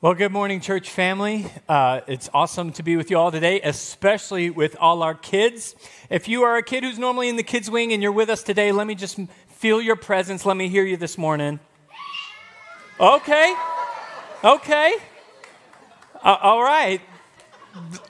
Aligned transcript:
Well, 0.00 0.14
good 0.14 0.30
morning, 0.30 0.60
church 0.60 0.90
family. 0.90 1.50
Uh, 1.68 2.02
it's 2.06 2.30
awesome 2.32 2.70
to 2.74 2.84
be 2.84 2.96
with 2.96 3.10
you 3.10 3.18
all 3.18 3.32
today, 3.32 3.60
especially 3.62 4.48
with 4.48 4.76
all 4.78 5.02
our 5.02 5.16
kids. 5.16 5.74
If 6.08 6.28
you 6.28 6.44
are 6.44 6.56
a 6.56 6.62
kid 6.62 6.84
who's 6.84 7.00
normally 7.00 7.28
in 7.28 7.34
the 7.34 7.42
kids' 7.42 7.68
wing 7.68 7.92
and 7.92 8.00
you're 8.00 8.12
with 8.12 8.30
us 8.30 8.44
today, 8.44 8.70
let 8.70 8.86
me 8.86 8.94
just 8.94 9.18
feel 9.48 9.82
your 9.82 9.96
presence. 9.96 10.46
Let 10.46 10.56
me 10.56 10.68
hear 10.68 10.84
you 10.84 10.96
this 10.96 11.18
morning. 11.18 11.58
Okay. 13.00 13.56
Okay. 14.44 14.94
Uh, 16.22 16.36
all 16.42 16.62
right. 16.62 17.00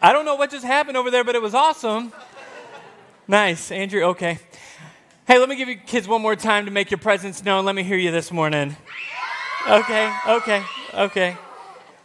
I 0.03 0.13
don't 0.13 0.27
know 0.27 0.35
what 0.35 0.51
just 0.51 0.67
happened 0.67 0.99
over 0.99 1.11
there, 1.11 1.25
but 1.25 1.37
it 1.37 1.41
was 1.41 1.55
awesome. 1.55 2.13
Nice. 3.27 3.73
Andrew, 3.73 4.03
okay. 4.09 4.41
Hey, 5.27 5.39
let 5.39 5.49
me 5.49 5.57
give 5.57 5.71
you 5.71 5.77
kids 5.77 6.07
one 6.07 6.21
more 6.21 6.37
time 6.37 6.67
to 6.67 6.71
make 6.71 6.91
your 6.91 6.99
presence 6.99 7.43
known. 7.43 7.65
Let 7.65 7.75
me 7.75 7.83
hear 7.83 7.97
you 7.97 8.11
this 8.11 8.31
morning. 8.31 8.77
Okay, 9.67 10.15
okay, 10.29 10.63
okay. 10.93 11.39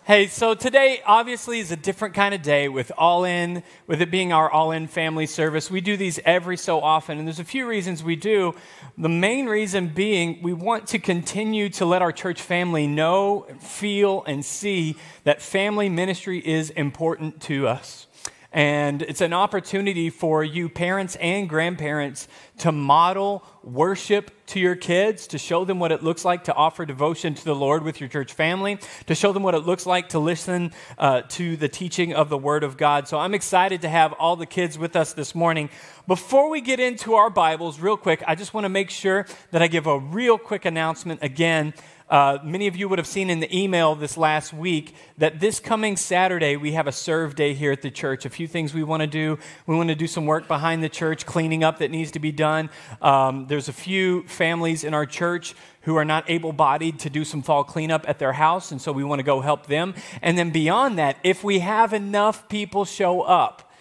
Hey, 0.06 0.28
so 0.28 0.54
today 0.54 1.02
obviously 1.05 1.59
is 1.59 1.72
a 1.72 1.77
different 1.77 2.14
kind 2.14 2.36
of 2.36 2.41
day 2.41 2.68
with 2.68 2.91
all 2.98 3.23
in, 3.23 3.64
with 3.88 4.02
it 4.02 4.12
being 4.12 4.34
our 4.34 4.52
all 4.52 4.73
in 4.73 4.88
family 4.88 5.26
service. 5.26 5.72
We 5.72 5.80
do 5.80 5.96
these 5.96 6.20
every 6.26 6.58
so 6.58 6.82
often, 6.82 7.20
and 7.20 7.26
there's 7.26 7.40
a 7.40 7.46
few 7.46 7.66
reasons 7.66 8.04
we 8.04 8.18
do. 8.18 8.54
The 8.98 9.08
main 9.08 9.46
reason 9.46 9.88
being 9.88 10.41
we 10.41 10.52
want 10.52 10.88
to 10.88 11.00
continue 11.00 11.70
to 11.70 11.86
let 11.86 12.02
our 12.02 12.12
church 12.12 12.41
family 12.41 12.86
know, 12.86 13.48
feel, 13.62 14.26
and 14.27 14.44
see 14.44 14.98
that 15.24 15.41
family 15.41 15.88
ministry 15.88 16.46
is 16.46 16.70
important 16.72 17.41
to 17.44 17.70
us. 17.70 18.08
And 18.53 19.02
it's 19.02 19.21
an 19.21 19.34
opportunity 19.34 20.12
for 20.12 20.43
you, 20.43 20.70
parents 20.70 21.16
and 21.16 21.49
grandparents, 21.49 22.27
to 22.59 22.71
model 22.71 23.43
worship 23.63 24.29
to 24.45 24.59
your 24.59 24.76
kids, 24.76 25.26
to 25.27 25.39
show 25.39 25.66
them 25.66 25.79
what 25.79 25.91
it 25.91 26.03
looks 26.03 26.23
like 26.23 26.43
to 26.43 26.53
offer 26.53 26.85
devotion 26.85 27.34
to 27.34 27.43
the 27.43 27.55
Lord 27.55 27.81
with 27.81 27.99
your 27.99 28.09
church 28.09 28.34
family, 28.34 28.77
to 29.07 29.16
show 29.16 29.34
them 29.34 29.41
what 29.41 29.55
it 29.55 29.66
looks 29.66 29.88
like 29.88 30.09
to 30.09 30.20
listen 30.20 30.71
uh, 30.99 31.21
to 31.29 31.57
the 31.57 31.67
teaching 31.67 32.13
of 32.13 32.29
the 32.29 32.38
Word 32.38 32.63
of 32.63 32.77
God. 32.77 33.07
So 33.07 33.18
I'm 33.18 33.34
excited 33.34 33.82
to 33.82 33.90
have 33.90 34.13
all 34.13 34.35
the 34.35 34.45
kids 34.45 34.77
with 34.77 34.95
us 34.95 35.13
this 35.13 35.34
morning. 35.34 35.70
Before 36.07 36.49
we 36.49 36.62
get 36.62 36.79
into 36.79 37.15
our 37.15 37.32
Bibles, 37.32 37.79
real 37.79 37.98
quick, 37.98 38.21
I 38.27 38.35
just 38.35 38.54
want 38.54 38.65
to 38.65 38.70
make 38.70 38.91
sure 38.91 39.26
that 39.49 39.63
I 39.63 39.67
give 39.67 39.88
a 39.88 39.98
real 39.98 40.38
quick 40.38 40.65
announcement 40.65 41.23
again. 41.23 41.73
Uh, 42.09 42.37
many 42.43 42.68
of 42.68 42.76
you 42.76 42.90
would 42.90 42.99
have 42.99 43.07
seen 43.07 43.29
in 43.29 43.40
the 43.40 43.57
email 43.57 43.96
this 43.96 44.18
last 44.18 44.54
week 44.54 44.96
that 45.18 45.40
this 45.40 45.59
coming 45.59 45.96
Saturday 45.96 46.55
we 46.55 46.73
have 46.73 46.85
a 46.85 46.91
serve 46.91 47.35
day 47.35 47.54
here 47.54 47.71
at 47.71 47.82
the 47.82 47.90
church. 47.90 48.26
A 48.26 48.29
few 48.29 48.48
things 48.48 48.73
we 48.73 48.84
want 48.84 49.01
to 49.01 49.07
do. 49.07 49.40
We 49.65 49.76
want 49.76 49.90
to 49.90 49.95
do 49.95 50.07
some 50.07 50.26
work 50.26 50.48
behind 50.48 50.84
the 50.84 50.90
church, 50.90 51.26
cleaning 51.26 51.63
up 51.63 51.79
that 51.79 51.91
needs 51.91 52.12
to 52.12 52.20
be 52.20 52.32
done. 52.32 52.70
Um, 53.01 53.48
there's 53.48 53.70
a 53.70 53.73
few 53.73 54.27
families 54.27 54.84
in 54.84 54.93
our 54.93 55.05
church 55.05 55.55
who 55.82 55.95
are 55.95 56.05
not 56.05 56.29
able 56.29 56.54
bodied 56.54 56.99
to 56.99 57.10
do 57.10 57.26
some 57.26 57.41
fall 57.41 57.63
cleanup 57.63 58.07
at 58.07 58.20
their 58.20 58.34
house, 58.34 58.71
and 58.71 58.82
so 58.82 58.91
we 58.91 59.04
want 59.04 59.20
to 59.20 59.23
go 59.23 59.41
help 59.41 59.67
them. 59.67 59.93
And 60.21 60.38
then 60.38 60.51
beyond 60.51 60.98
that, 60.98 61.17
if 61.23 61.43
we 61.43 61.60
have 61.60 61.93
enough 61.93 62.48
people 62.48 62.85
show 62.85 63.21
up, 63.21 63.71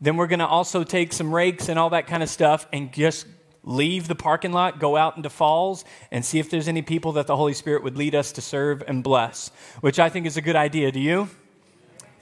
then 0.00 0.16
we're 0.16 0.26
going 0.26 0.40
to 0.40 0.46
also 0.46 0.82
take 0.82 1.12
some 1.12 1.32
rakes 1.32 1.68
and 1.68 1.78
all 1.78 1.90
that 1.90 2.08
kind 2.08 2.22
of 2.22 2.28
stuff 2.28 2.66
and 2.72 2.92
just 2.92 3.26
leave 3.64 4.08
the 4.08 4.14
parking 4.14 4.52
lot, 4.52 4.78
go 4.78 4.96
out 4.96 5.16
into 5.16 5.30
Falls, 5.30 5.84
and 6.10 6.24
see 6.24 6.38
if 6.38 6.50
there's 6.50 6.68
any 6.68 6.82
people 6.82 7.12
that 7.12 7.26
the 7.26 7.36
Holy 7.36 7.54
Spirit 7.54 7.82
would 7.82 7.96
lead 7.96 8.14
us 8.14 8.32
to 8.32 8.40
serve 8.40 8.82
and 8.86 9.02
bless, 9.04 9.50
which 9.80 9.98
I 9.98 10.08
think 10.08 10.26
is 10.26 10.36
a 10.36 10.42
good 10.42 10.56
idea. 10.56 10.90
Do 10.90 11.00
you? 11.00 11.28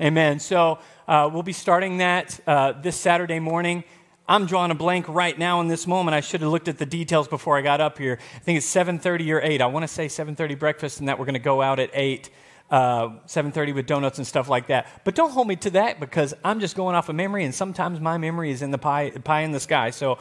Amen. 0.01 0.41
So 0.41 0.79
uh, 1.09 1.29
we'll 1.33 1.43
be 1.43 1.53
starting 1.53 1.99
that 1.99 2.41
uh, 2.47 2.73
this 2.73 2.97
Saturday 2.97 3.39
morning. 3.39 3.85
I'm 4.29 4.47
drawing 4.47 4.71
a 4.71 4.77
blank 4.77 5.09
right 5.09 5.37
now 5.37 5.61
in 5.61 5.69
this 5.69 5.87
moment. 5.87 6.15
I 6.15 6.21
should 6.21 6.41
have 6.41 6.51
looked 6.51 6.69
at 6.69 6.79
the 6.79 6.87
details 6.87 7.27
before 7.27 7.59
I 7.59 7.63
got 7.63 7.81
up 7.81 7.99
here. 7.99 8.19
I 8.37 8.39
think 8.39 8.59
it's 8.59 8.73
7:30 8.73 9.33
or 9.33 9.41
8. 9.43 9.61
I 9.61 9.67
want 9.67 9.83
to 9.83 9.89
say 9.89 10.07
7:30 10.07 10.59
breakfast, 10.59 11.01
and 11.01 11.09
that 11.09 11.19
we're 11.19 11.25
going 11.25 11.35
to 11.35 11.41
go 11.41 11.61
out 11.61 11.81
at 11.81 11.91
8 11.93 12.31
uh, 12.71 13.09
7.30 13.27 13.75
with 13.75 13.87
donuts 13.87 14.19
and 14.19 14.27
stuff 14.27 14.49
like 14.49 14.69
that. 14.69 14.87
But 15.05 15.15
don't 15.17 15.33
hold 15.33 15.49
me 15.49 15.57
to 15.57 15.71
that 15.71 15.99
because 15.99 16.35
i'm 16.45 16.61
just 16.61 16.77
going 16.77 16.95
off 16.95 17.09
of 17.09 17.17
memory 17.17 17.45
and 17.45 17.55
sometimes 17.55 18.01
my 18.01 18.17
memory 18.17 18.51
is 18.51 18.63
in 18.63 18.71
the 18.71 18.79
pie, 18.79 19.11
pie 19.11 19.41
in 19.41 19.51
the 19.51 19.61
sky. 19.61 19.91
So 19.91 20.19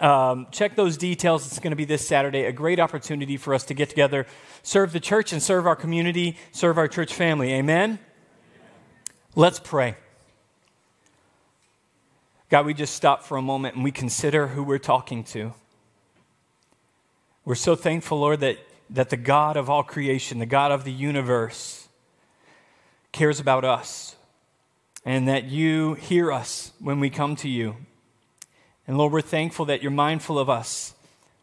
um, 0.00 0.46
check 0.50 0.76
those 0.76 0.96
details. 0.96 1.46
It's 1.46 1.58
going 1.58 1.72
to 1.72 1.76
be 1.76 1.84
this 1.84 2.06
saturday. 2.06 2.44
A 2.44 2.52
great 2.52 2.80
opportunity 2.80 3.36
for 3.36 3.54
us 3.54 3.64
to 3.64 3.74
get 3.74 3.90
together 3.90 4.26
serve 4.62 4.92
the 4.92 5.00
church 5.00 5.32
and 5.32 5.42
serve 5.42 5.66
our 5.66 5.76
community 5.76 6.36
serve 6.52 6.78
our 6.78 6.88
church 6.88 7.12
family. 7.12 7.52
Amen? 7.52 7.98
Let's 9.36 9.60
pray. 9.60 9.96
God 12.48 12.66
we 12.66 12.74
just 12.74 12.94
stop 12.94 13.24
for 13.24 13.36
a 13.36 13.42
moment 13.42 13.74
and 13.74 13.84
we 13.84 13.92
consider 13.92 14.48
who 14.48 14.62
we're 14.62 14.78
talking 14.78 15.22
to. 15.24 15.52
We're 17.44 17.54
so 17.56 17.76
thankful 17.76 18.20
lord 18.20 18.40
that 18.40 18.56
that 18.88 19.10
the 19.10 19.16
god 19.16 19.56
of 19.56 19.68
all 19.68 19.82
creation 19.82 20.38
the 20.38 20.46
god 20.46 20.72
of 20.72 20.84
the 20.84 20.92
universe 20.92 21.79
cares 23.12 23.40
about 23.40 23.64
us 23.64 24.16
and 25.04 25.28
that 25.28 25.44
you 25.44 25.94
hear 25.94 26.30
us 26.32 26.72
when 26.78 27.00
we 27.00 27.10
come 27.10 27.36
to 27.36 27.48
you. 27.48 27.76
And 28.86 28.98
Lord, 28.98 29.12
we're 29.12 29.20
thankful 29.20 29.64
that 29.66 29.82
you're 29.82 29.90
mindful 29.90 30.38
of 30.38 30.50
us. 30.50 30.94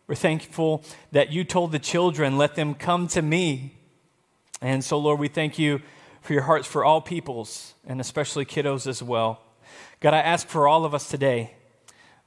We're 0.05 0.15
thankful 0.15 0.83
that 1.11 1.31
you 1.31 1.43
told 1.43 1.71
the 1.71 1.79
children, 1.79 2.37
let 2.37 2.55
them 2.55 2.75
come 2.75 3.07
to 3.09 3.21
me. 3.21 3.75
And 4.61 4.83
so, 4.83 4.97
Lord, 4.97 5.19
we 5.19 5.27
thank 5.27 5.59
you 5.59 5.81
for 6.21 6.33
your 6.33 6.43
hearts 6.43 6.67
for 6.67 6.83
all 6.83 7.01
peoples, 7.01 7.73
and 7.85 8.01
especially 8.01 8.45
kiddos 8.45 8.87
as 8.87 9.01
well. 9.01 9.41
God, 9.99 10.13
I 10.13 10.19
ask 10.19 10.47
for 10.47 10.67
all 10.67 10.85
of 10.85 10.93
us 10.93 11.09
today, 11.09 11.53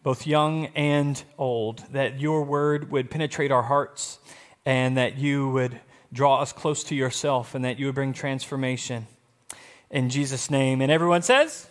both 0.03 0.27
young 0.27 0.67
and 0.75 1.23
old, 1.39 1.85
that 1.93 2.21
your 2.21 2.43
word 2.43 2.91
would 2.91 3.11
penetrate 3.11 3.53
our 3.53 3.63
hearts 3.63 4.19
and 4.65 4.97
that 4.97 5.19
you 5.19 5.51
would 5.51 5.81
draw 6.13 6.41
us 6.41 6.53
close 6.53 6.83
to 6.85 6.95
yourself 6.95 7.55
and 7.55 7.65
that 7.65 7.79
you 7.79 7.87
would 7.87 7.95
bring 7.95 8.13
transformation 8.13 9.07
in 9.91 10.09
Jesus' 10.09 10.51
name. 10.51 10.81
And 10.81 10.91
everyone 10.91 11.23
says, 11.23 11.67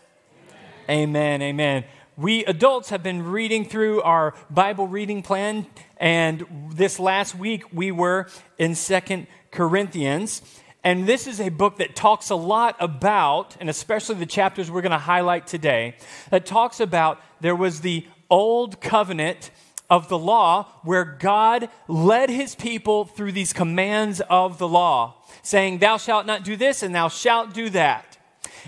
Amen. 0.90 1.42
Amen. 1.42 1.42
Amen. 1.42 1.84
We 2.18 2.44
adults 2.46 2.90
have 2.90 3.02
been 3.02 3.24
reading 3.24 3.64
through 3.64 4.02
our 4.02 4.34
Bible 4.50 4.88
reading 4.88 5.24
plan, 5.24 5.68
and 5.96 6.46
this 6.74 7.00
last 7.00 7.34
week 7.34 7.72
we 7.72 7.92
were 7.92 8.28
in 8.58 8.76
Second 8.76 9.28
Corinthians. 9.52 10.42
And 10.84 11.08
this 11.08 11.28
is 11.28 11.40
a 11.40 11.50
book 11.50 11.78
that 11.78 11.96
talks 11.96 12.30
a 12.30 12.36
lot 12.36 12.76
about, 12.80 13.56
and 13.60 13.70
especially 13.70 14.16
the 14.16 14.26
chapters 14.26 14.70
we're 14.70 14.82
going 14.82 14.92
to 14.92 14.98
highlight 14.98 15.48
today, 15.48 15.96
that 16.30 16.46
talks 16.46 16.82
about 16.82 17.22
there 17.40 17.56
was 17.56 17.82
the 17.82 18.06
old 18.30 18.82
covenant 18.82 19.52
of 19.90 20.10
the 20.10 20.18
law 20.18 20.66
where 20.84 21.04
God 21.04 21.70
led 21.88 22.30
his 22.30 22.54
people 22.56 23.06
through 23.06 23.32
these 23.32 23.54
commands 23.54 24.22
of 24.30 24.58
the 24.58 24.68
law, 24.68 25.16
saying, 25.42 25.80
Thou 25.80 25.98
shalt 25.98 26.26
not 26.26 26.44
do 26.44 26.56
this 26.56 26.84
and 26.84 26.94
thou 26.94 27.08
shalt 27.08 27.54
do 27.54 27.70
that. 27.72 28.09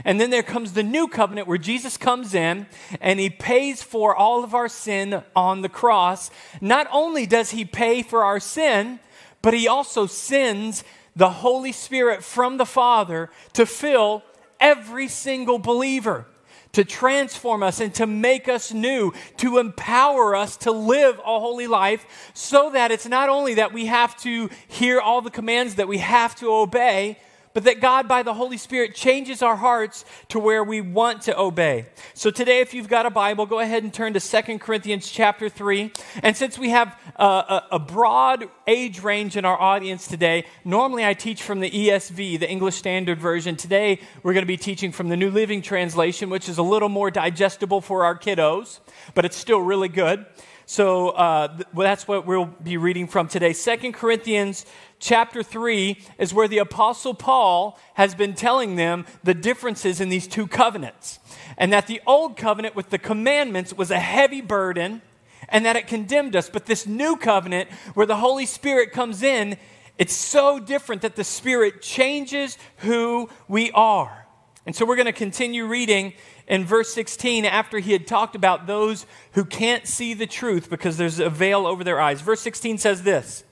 And 0.05 0.19
then 0.19 0.29
there 0.29 0.43
comes 0.43 0.73
the 0.73 0.83
new 0.83 1.07
covenant 1.07 1.47
where 1.47 1.57
Jesus 1.57 1.97
comes 1.97 2.33
in 2.33 2.67
and 2.99 3.19
he 3.19 3.29
pays 3.29 3.83
for 3.83 4.15
all 4.15 4.43
of 4.43 4.53
our 4.53 4.67
sin 4.67 5.23
on 5.35 5.61
the 5.61 5.69
cross. 5.69 6.31
Not 6.59 6.87
only 6.91 7.25
does 7.25 7.51
he 7.51 7.65
pay 7.65 8.01
for 8.01 8.23
our 8.23 8.39
sin, 8.39 8.99
but 9.41 9.53
he 9.53 9.67
also 9.67 10.05
sends 10.05 10.83
the 11.15 11.29
Holy 11.29 11.71
Spirit 11.71 12.23
from 12.23 12.57
the 12.57 12.65
Father 12.65 13.29
to 13.53 13.65
fill 13.65 14.23
every 14.59 15.07
single 15.07 15.59
believer 15.59 16.25
to 16.73 16.85
transform 16.85 17.63
us 17.63 17.79
and 17.79 17.93
to 17.95 18.07
make 18.07 18.47
us 18.47 18.71
new, 18.71 19.13
to 19.37 19.57
empower 19.57 20.35
us 20.35 20.57
to 20.57 20.71
live 20.71 21.19
a 21.19 21.39
holy 21.39 21.67
life, 21.67 22.31
so 22.33 22.69
that 22.71 22.91
it's 22.91 23.07
not 23.07 23.29
only 23.29 23.55
that 23.55 23.73
we 23.73 23.87
have 23.87 24.15
to 24.17 24.49
hear 24.67 24.99
all 24.99 25.21
the 25.21 25.29
commands 25.29 25.75
that 25.75 25.87
we 25.87 25.97
have 25.97 26.35
to 26.35 26.51
obey, 26.51 27.17
but 27.53 27.63
that 27.65 27.79
God, 27.79 28.07
by 28.07 28.23
the 28.23 28.33
Holy 28.33 28.57
Spirit, 28.57 28.95
changes 28.95 29.41
our 29.41 29.55
hearts 29.55 30.05
to 30.29 30.39
where 30.39 30.63
we 30.63 30.81
want 30.81 31.23
to 31.23 31.37
obey. 31.37 31.85
So 32.13 32.31
today, 32.31 32.59
if 32.59 32.73
you've 32.73 32.87
got 32.87 33.05
a 33.05 33.09
Bible, 33.09 33.45
go 33.45 33.59
ahead 33.59 33.83
and 33.83 33.93
turn 33.93 34.13
to 34.13 34.19
Second 34.19 34.59
Corinthians 34.59 35.09
chapter 35.09 35.49
3. 35.49 35.91
And 36.23 36.35
since 36.35 36.57
we 36.57 36.69
have 36.69 36.97
a, 37.15 37.63
a, 37.71 37.79
broad 37.79 38.45
age 38.67 39.01
range 39.01 39.35
in 39.35 39.43
our 39.45 39.59
audience 39.59 40.07
today, 40.07 40.45
normally 40.63 41.05
I 41.05 41.13
teach 41.13 41.43
from 41.43 41.59
the 41.59 41.69
ESV, 41.69 42.39
the 42.39 42.49
English 42.49 42.75
Standard 42.75 43.19
Version. 43.19 43.55
Today, 43.55 43.99
we're 44.23 44.33
going 44.33 44.43
to 44.43 44.47
be 44.47 44.57
teaching 44.57 44.91
from 44.91 45.09
the 45.09 45.17
New 45.17 45.29
Living 45.29 45.61
Translation, 45.61 46.29
which 46.29 46.47
is 46.47 46.57
a 46.57 46.63
little 46.63 46.89
more 46.89 47.11
digestible 47.11 47.81
for 47.81 48.05
our 48.05 48.17
kiddos, 48.17 48.79
but 49.13 49.25
it's 49.25 49.37
still 49.37 49.59
really 49.59 49.89
good. 49.89 50.25
So 50.71 51.09
uh, 51.09 51.57
well, 51.73 51.83
that's 51.83 52.07
what 52.07 52.25
we'll 52.25 52.45
be 52.45 52.77
reading 52.77 53.05
from 53.05 53.27
today. 53.27 53.51
Second 53.51 53.93
Corinthians 53.93 54.65
chapter 55.01 55.43
3 55.43 55.97
is 56.17 56.33
where 56.33 56.47
the 56.47 56.59
Apostle 56.59 57.13
Paul 57.13 57.77
has 57.95 58.15
been 58.15 58.33
telling 58.33 58.77
them 58.77 59.05
the 59.23 59.33
differences 59.33 59.99
in 59.99 60.07
these 60.07 60.27
two 60.27 60.47
covenants. 60.47 61.19
And 61.57 61.73
that 61.73 61.87
the 61.87 62.01
old 62.07 62.37
covenant 62.37 62.75
with 62.75 62.89
the 62.89 62.97
commandments 62.97 63.73
was 63.73 63.91
a 63.91 63.99
heavy 63.99 64.39
burden 64.39 65.01
and 65.49 65.65
that 65.65 65.75
it 65.75 65.87
condemned 65.87 66.35
us. 66.35 66.49
But 66.49 66.65
this 66.65 66.87
new 66.87 67.17
covenant, 67.17 67.69
where 67.93 68.05
the 68.05 68.15
Holy 68.15 68.45
Spirit 68.45 68.93
comes 68.93 69.21
in, 69.21 69.57
it's 69.97 70.15
so 70.15 70.59
different 70.59 71.01
that 71.01 71.15
the 71.15 71.23
Spirit 71.23 71.81
changes 71.81 72.57
who 72.77 73.29
we 73.47 73.71
are. 73.71 74.25
And 74.65 74.75
so 74.75 74.85
we're 74.85 74.95
going 74.95 75.07
to 75.07 75.11
continue 75.11 75.65
reading 75.65 76.13
in 76.47 76.65
verse 76.65 76.93
16 76.93 77.45
after 77.45 77.79
he 77.79 77.91
had 77.91 78.05
talked 78.05 78.35
about 78.35 78.67
those 78.67 79.05
who 79.33 79.43
can't 79.43 79.87
see 79.87 80.13
the 80.13 80.27
truth 80.27 80.69
because 80.69 80.97
there's 80.97 81.19
a 81.19 81.29
veil 81.29 81.65
over 81.65 81.83
their 81.83 81.99
eyes. 81.99 82.21
Verse 82.21 82.41
16 82.41 82.77
says 82.77 83.01
this 83.01 83.43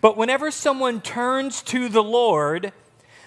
but 0.00 0.16
whenever 0.16 0.50
someone 0.50 1.00
turns 1.00 1.62
to 1.62 1.88
the 1.88 2.02
Lord, 2.02 2.72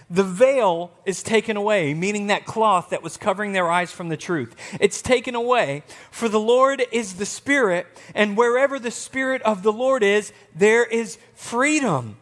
the 0.09 0.23
veil 0.23 0.91
is 1.05 1.23
taken 1.23 1.57
away, 1.57 1.93
meaning 1.93 2.27
that 2.27 2.45
cloth 2.45 2.89
that 2.89 3.01
was 3.01 3.17
covering 3.17 3.53
their 3.53 3.71
eyes 3.71 3.91
from 3.91 4.09
the 4.09 4.17
truth. 4.17 4.55
It's 4.79 5.01
taken 5.01 5.33
away. 5.33 5.83
For 6.11 6.29
the 6.29 6.39
Lord 6.39 6.83
is 6.91 7.15
the 7.15 7.25
Spirit, 7.25 7.87
and 8.13 8.37
wherever 8.37 8.77
the 8.77 8.91
Spirit 8.91 9.41
of 9.41 9.63
the 9.63 9.73
Lord 9.73 10.03
is, 10.03 10.31
there 10.53 10.85
is 10.85 11.17
freedom. 11.33 12.17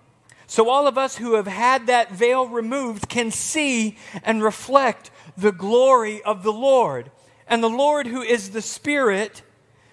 So, 0.47 0.69
all 0.69 0.87
of 0.87 0.97
us 0.97 1.17
who 1.17 1.33
have 1.33 1.47
had 1.47 1.87
that 1.87 2.11
veil 2.11 2.47
removed 2.47 3.09
can 3.09 3.31
see 3.31 3.97
and 4.23 4.43
reflect 4.43 5.09
the 5.35 5.51
glory 5.51 6.21
of 6.23 6.43
the 6.43 6.53
Lord. 6.53 7.11
And 7.47 7.63
the 7.63 7.69
Lord, 7.69 8.07
who 8.07 8.21
is 8.21 8.51
the 8.51 8.61
Spirit, 8.61 9.41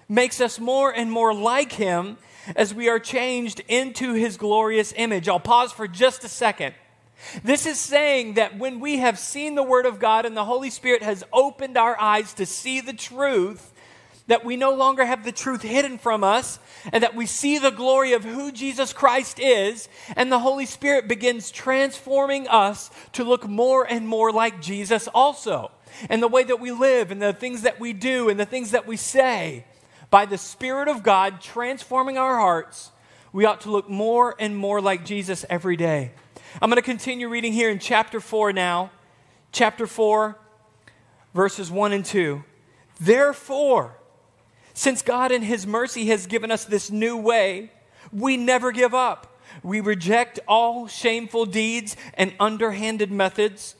makes 0.07 0.39
us 0.39 0.59
more 0.59 0.91
and 0.91 1.11
more 1.11 1.33
like 1.33 1.73
Him 1.73 2.17
as 2.55 2.73
we 2.73 2.89
are 2.89 2.99
changed 2.99 3.61
into 3.67 4.13
His 4.13 4.37
glorious 4.37 4.93
image. 4.95 5.27
I'll 5.27 5.39
pause 5.39 5.71
for 5.71 5.87
just 5.87 6.23
a 6.23 6.29
second. 6.29 6.75
This 7.43 7.65
is 7.65 7.79
saying 7.79 8.35
that 8.35 8.57
when 8.57 8.79
we 8.79 8.97
have 8.97 9.19
seen 9.19 9.55
the 9.55 9.63
Word 9.63 9.85
of 9.85 9.99
God 9.99 10.25
and 10.25 10.35
the 10.35 10.45
Holy 10.45 10.69
Spirit 10.69 11.03
has 11.03 11.23
opened 11.31 11.77
our 11.77 11.99
eyes 11.99 12.33
to 12.35 12.45
see 12.45 12.81
the 12.81 12.93
truth, 12.93 13.71
that 14.27 14.45
we 14.45 14.55
no 14.55 14.73
longer 14.73 15.03
have 15.03 15.23
the 15.23 15.31
truth 15.31 15.61
hidden 15.61 15.97
from 15.97 16.23
us, 16.23 16.57
and 16.91 17.03
that 17.03 17.15
we 17.15 17.25
see 17.25 17.57
the 17.57 17.69
glory 17.69 18.13
of 18.13 18.23
who 18.23 18.51
Jesus 18.51 18.93
Christ 18.93 19.39
is, 19.39 19.89
and 20.15 20.31
the 20.31 20.39
Holy 20.39 20.65
Spirit 20.65 21.07
begins 21.07 21.51
transforming 21.51 22.47
us 22.47 22.89
to 23.13 23.23
look 23.23 23.47
more 23.47 23.83
and 23.83 24.07
more 24.07 24.31
like 24.31 24.61
Jesus 24.61 25.07
also. 25.09 25.71
And 26.09 26.23
the 26.23 26.27
way 26.27 26.43
that 26.43 26.59
we 26.59 26.71
live, 26.71 27.11
and 27.11 27.21
the 27.21 27.33
things 27.33 27.63
that 27.63 27.79
we 27.79 27.93
do, 27.93 28.29
and 28.29 28.39
the 28.39 28.45
things 28.45 28.71
that 28.71 28.87
we 28.87 28.95
say, 28.95 29.65
by 30.11 30.25
the 30.25 30.37
Spirit 30.37 30.89
of 30.89 31.03
God 31.03 31.41
transforming 31.41 32.17
our 32.17 32.37
hearts, 32.37 32.91
we 33.33 33.45
ought 33.45 33.61
to 33.61 33.71
look 33.71 33.89
more 33.89 34.35
and 34.37 34.55
more 34.55 34.81
like 34.81 35.05
Jesus 35.05 35.45
every 35.49 35.77
day. 35.77 36.11
I'm 36.61 36.69
going 36.69 36.75
to 36.75 36.81
continue 36.81 37.29
reading 37.29 37.53
here 37.53 37.69
in 37.69 37.79
chapter 37.79 38.19
4 38.19 38.51
now. 38.51 38.91
Chapter 39.53 39.87
4, 39.87 40.37
verses 41.33 41.71
1 41.71 41.93
and 41.93 42.05
2. 42.05 42.43
Therefore, 42.99 43.97
since 44.73 45.01
God 45.01 45.31
in 45.31 45.41
His 45.41 45.65
mercy 45.65 46.07
has 46.07 46.27
given 46.27 46.51
us 46.51 46.65
this 46.65 46.91
new 46.91 47.15
way, 47.15 47.71
we 48.11 48.35
never 48.35 48.73
give 48.73 48.93
up. 48.93 49.39
We 49.63 49.79
reject 49.79 50.39
all 50.45 50.87
shameful 50.87 51.45
deeds 51.45 51.95
and 52.15 52.33
underhanded 52.37 53.11
methods. 53.11 53.75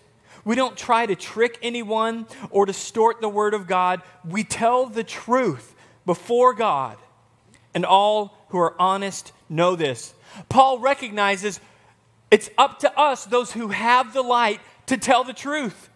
We 0.45 0.55
don't 0.55 0.77
try 0.77 1.05
to 1.05 1.15
trick 1.15 1.59
anyone 1.61 2.25
or 2.49 2.65
distort 2.65 3.19
the 3.19 3.29
word 3.29 3.53
of 3.53 3.67
God. 3.67 4.01
We 4.25 4.43
tell 4.45 4.85
the 4.85 5.03
truth 5.03 5.75
before 6.05 6.53
God, 6.53 6.97
and 7.73 7.85
all 7.85 8.37
who 8.49 8.57
are 8.59 8.75
honest 8.79 9.31
know 9.49 9.75
this. 9.75 10.13
Paul 10.49 10.79
recognizes 10.79 11.59
it's 12.29 12.49
up 12.57 12.79
to 12.79 12.99
us, 12.99 13.25
those 13.25 13.51
who 13.51 13.69
have 13.69 14.13
the 14.13 14.21
light, 14.21 14.59
to 14.87 14.97
tell 14.97 15.23
the 15.23 15.33
truth. 15.33 15.89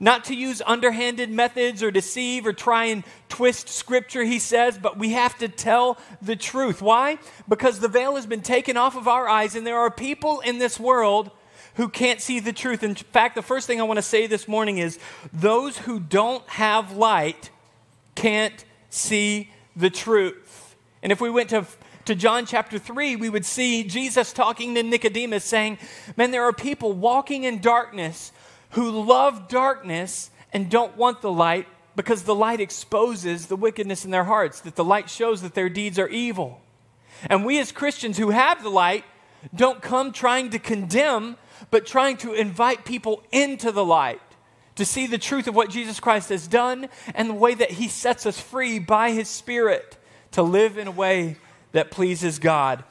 Not 0.00 0.24
to 0.24 0.34
use 0.34 0.60
underhanded 0.66 1.30
methods 1.30 1.80
or 1.82 1.92
deceive 1.92 2.44
or 2.44 2.52
try 2.52 2.86
and 2.86 3.04
twist 3.28 3.68
scripture, 3.68 4.24
he 4.24 4.40
says, 4.40 4.76
but 4.76 4.98
we 4.98 5.10
have 5.10 5.38
to 5.38 5.48
tell 5.48 5.96
the 6.20 6.34
truth. 6.34 6.82
Why? 6.82 7.18
Because 7.48 7.78
the 7.78 7.88
veil 7.88 8.16
has 8.16 8.26
been 8.26 8.42
taken 8.42 8.76
off 8.76 8.96
of 8.96 9.06
our 9.06 9.28
eyes, 9.28 9.54
and 9.54 9.64
there 9.64 9.78
are 9.78 9.90
people 9.90 10.40
in 10.40 10.58
this 10.58 10.80
world 10.80 11.30
who 11.74 11.88
can't 11.88 12.20
see 12.20 12.40
the 12.40 12.52
truth. 12.52 12.82
In 12.82 12.96
fact, 12.96 13.34
the 13.34 13.42
first 13.42 13.66
thing 13.66 13.80
I 13.80 13.84
want 13.84 13.98
to 13.98 14.02
say 14.02 14.26
this 14.26 14.48
morning 14.48 14.78
is 14.78 14.98
those 15.32 15.78
who 15.78 16.00
don't 16.00 16.46
have 16.48 16.96
light 16.96 17.50
can't 18.14 18.64
see 18.92 19.50
the 19.74 19.90
truth. 19.90 20.76
And 21.02 21.10
if 21.10 21.20
we 21.20 21.30
went 21.30 21.50
to 21.50 21.66
to 22.06 22.14
John 22.14 22.46
chapter 22.46 22.78
3, 22.78 23.16
we 23.16 23.28
would 23.28 23.44
see 23.44 23.84
Jesus 23.84 24.32
talking 24.32 24.74
to 24.74 24.82
Nicodemus 24.82 25.44
saying, 25.44 25.78
Man, 26.16 26.32
there 26.32 26.42
are 26.42 26.52
people 26.52 26.92
walking 26.92 27.44
in 27.44 27.60
darkness 27.60 28.32
who 28.70 28.90
love 28.90 29.48
darkness 29.48 30.30
and 30.52 30.70
don't 30.70 30.96
want 30.96 31.22
the 31.22 31.30
light 31.30 31.68
because 31.94 32.24
the 32.24 32.34
light 32.34 32.60
exposes 32.60 33.46
the 33.46 33.56
wickedness 33.56 34.04
in 34.04 34.10
their 34.10 34.24
hearts, 34.24 34.60
that 34.60 34.76
the 34.76 34.84
light 34.84 35.08
shows 35.08 35.42
that 35.42 35.54
their 35.54 35.68
deeds 35.68 35.98
are 35.98 36.08
evil. 36.08 36.60
And 37.28 37.44
we 37.44 37.60
as 37.60 37.70
Christians 37.70 38.18
who 38.18 38.30
have 38.30 38.62
the 38.62 38.70
light 38.70 39.04
don't 39.54 39.82
come 39.82 40.12
trying 40.12 40.50
to 40.50 40.58
condemn, 40.58 41.36
but 41.70 41.86
trying 41.86 42.16
to 42.18 42.32
invite 42.32 42.84
people 42.84 43.22
into 43.30 43.70
the 43.70 43.84
light 43.84 44.20
to 44.76 44.84
see 44.84 45.06
the 45.06 45.18
truth 45.18 45.46
of 45.46 45.54
what 45.54 45.70
Jesus 45.70 46.00
Christ 46.00 46.28
has 46.30 46.46
done 46.46 46.88
and 47.14 47.28
the 47.28 47.34
way 47.34 47.54
that 47.54 47.72
he 47.72 47.88
sets 47.88 48.26
us 48.26 48.40
free 48.40 48.78
by 48.78 49.10
his 49.10 49.28
Spirit 49.28 49.96
to 50.32 50.42
live 50.42 50.78
in 50.78 50.86
a 50.86 50.92
way 50.92 51.36
that 51.72 51.90
pleases 51.90 52.38
God. 52.38 52.84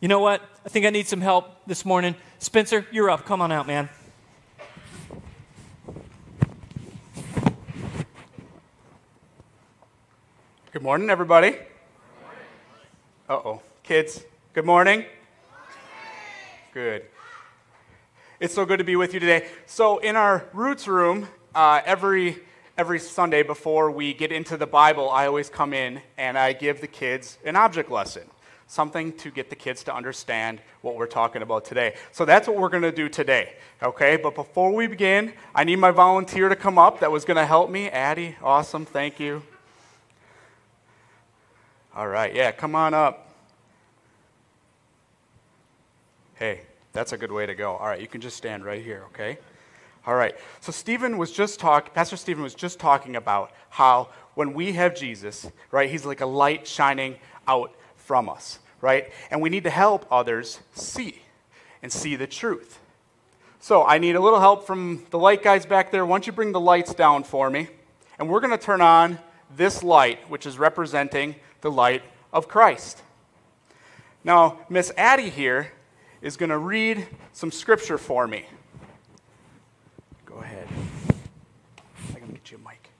You 0.00 0.08
know 0.08 0.20
what? 0.20 0.42
I 0.64 0.68
think 0.68 0.84
I 0.84 0.90
need 0.90 1.06
some 1.06 1.20
help 1.20 1.64
this 1.66 1.84
morning. 1.84 2.14
Spencer, 2.38 2.86
you're 2.90 3.10
up. 3.10 3.24
Come 3.24 3.40
on 3.40 3.52
out, 3.52 3.66
man. 3.66 3.88
Good 10.72 10.82
morning, 10.82 11.10
everybody. 11.10 11.56
Uh 13.28 13.34
oh. 13.34 13.62
Kids, 13.82 14.24
good 14.54 14.64
morning. 14.64 15.04
Good. 16.72 17.04
It's 18.42 18.54
so 18.54 18.64
good 18.64 18.78
to 18.78 18.84
be 18.84 18.96
with 18.96 19.14
you 19.14 19.20
today. 19.20 19.46
So, 19.66 19.98
in 19.98 20.16
our 20.16 20.44
roots 20.52 20.88
room, 20.88 21.28
uh, 21.54 21.80
every 21.86 22.40
every 22.76 22.98
Sunday 22.98 23.44
before 23.44 23.88
we 23.92 24.14
get 24.14 24.32
into 24.32 24.56
the 24.56 24.66
Bible, 24.66 25.08
I 25.08 25.28
always 25.28 25.48
come 25.48 25.72
in 25.72 26.02
and 26.18 26.36
I 26.36 26.52
give 26.52 26.80
the 26.80 26.88
kids 26.88 27.38
an 27.44 27.54
object 27.54 27.88
lesson, 27.88 28.24
something 28.66 29.12
to 29.18 29.30
get 29.30 29.48
the 29.48 29.54
kids 29.54 29.84
to 29.84 29.94
understand 29.94 30.60
what 30.80 30.96
we're 30.96 31.06
talking 31.06 31.42
about 31.42 31.64
today. 31.64 31.94
So 32.10 32.24
that's 32.24 32.48
what 32.48 32.56
we're 32.56 32.68
going 32.68 32.82
to 32.82 32.90
do 32.90 33.08
today, 33.08 33.52
okay? 33.80 34.16
But 34.16 34.34
before 34.34 34.74
we 34.74 34.88
begin, 34.88 35.34
I 35.54 35.62
need 35.62 35.76
my 35.76 35.92
volunteer 35.92 36.48
to 36.48 36.56
come 36.56 36.78
up 36.78 36.98
that 36.98 37.12
was 37.12 37.24
going 37.24 37.36
to 37.36 37.46
help 37.46 37.70
me. 37.70 37.90
Addie, 37.90 38.34
awesome, 38.42 38.84
thank 38.84 39.20
you. 39.20 39.44
All 41.94 42.08
right, 42.08 42.34
yeah, 42.34 42.50
come 42.50 42.74
on 42.74 42.92
up. 42.92 43.28
Hey, 46.34 46.62
that's 46.92 47.12
a 47.12 47.16
good 47.16 47.32
way 47.32 47.46
to 47.46 47.54
go. 47.54 47.76
All 47.76 47.86
right, 47.86 48.00
you 48.00 48.08
can 48.08 48.20
just 48.20 48.36
stand 48.36 48.64
right 48.64 48.82
here, 48.82 49.04
okay? 49.12 49.38
All 50.06 50.14
right. 50.14 50.34
So 50.60 50.72
Stephen 50.72 51.16
was 51.16 51.30
just 51.30 51.60
talking, 51.60 51.92
Pastor 51.94 52.16
Stephen 52.16 52.42
was 52.42 52.54
just 52.54 52.78
talking 52.78 53.16
about 53.16 53.52
how 53.70 54.08
when 54.34 54.52
we 54.52 54.72
have 54.72 54.94
Jesus, 54.94 55.50
right, 55.70 55.88
he's 55.88 56.04
like 56.04 56.20
a 56.20 56.26
light 56.26 56.66
shining 56.66 57.16
out 57.46 57.74
from 57.96 58.28
us, 58.28 58.58
right? 58.80 59.12
And 59.30 59.40
we 59.40 59.48
need 59.48 59.64
to 59.64 59.70
help 59.70 60.06
others 60.10 60.60
see 60.74 61.22
and 61.82 61.92
see 61.92 62.16
the 62.16 62.26
truth. 62.26 62.78
So 63.60 63.84
I 63.84 63.98
need 63.98 64.16
a 64.16 64.20
little 64.20 64.40
help 64.40 64.66
from 64.66 65.06
the 65.10 65.18
light 65.18 65.42
guys 65.42 65.66
back 65.66 65.92
there. 65.92 66.04
Why 66.04 66.14
don't 66.14 66.26
you 66.26 66.32
bring 66.32 66.50
the 66.50 66.60
lights 66.60 66.94
down 66.94 67.22
for 67.22 67.48
me? 67.48 67.68
And 68.18 68.28
we're 68.28 68.40
going 68.40 68.50
to 68.50 68.58
turn 68.58 68.80
on 68.80 69.20
this 69.56 69.84
light, 69.84 70.28
which 70.28 70.46
is 70.46 70.58
representing 70.58 71.36
the 71.60 71.70
light 71.70 72.02
of 72.32 72.48
Christ. 72.48 73.02
Now, 74.24 74.58
Miss 74.68 74.90
Addie 74.96 75.30
here 75.30 75.72
is 76.22 76.36
going 76.36 76.50
to 76.50 76.58
read 76.58 77.06
some 77.32 77.50
scripture 77.50 77.98
for 77.98 78.28
me. 78.28 78.46
Go 80.24 80.36
ahead. 80.36 80.68
I'm 82.08 82.14
going 82.14 82.28
to 82.28 82.32
get 82.32 82.50
you 82.52 82.58
a 82.58 82.68
mic. 82.68 82.90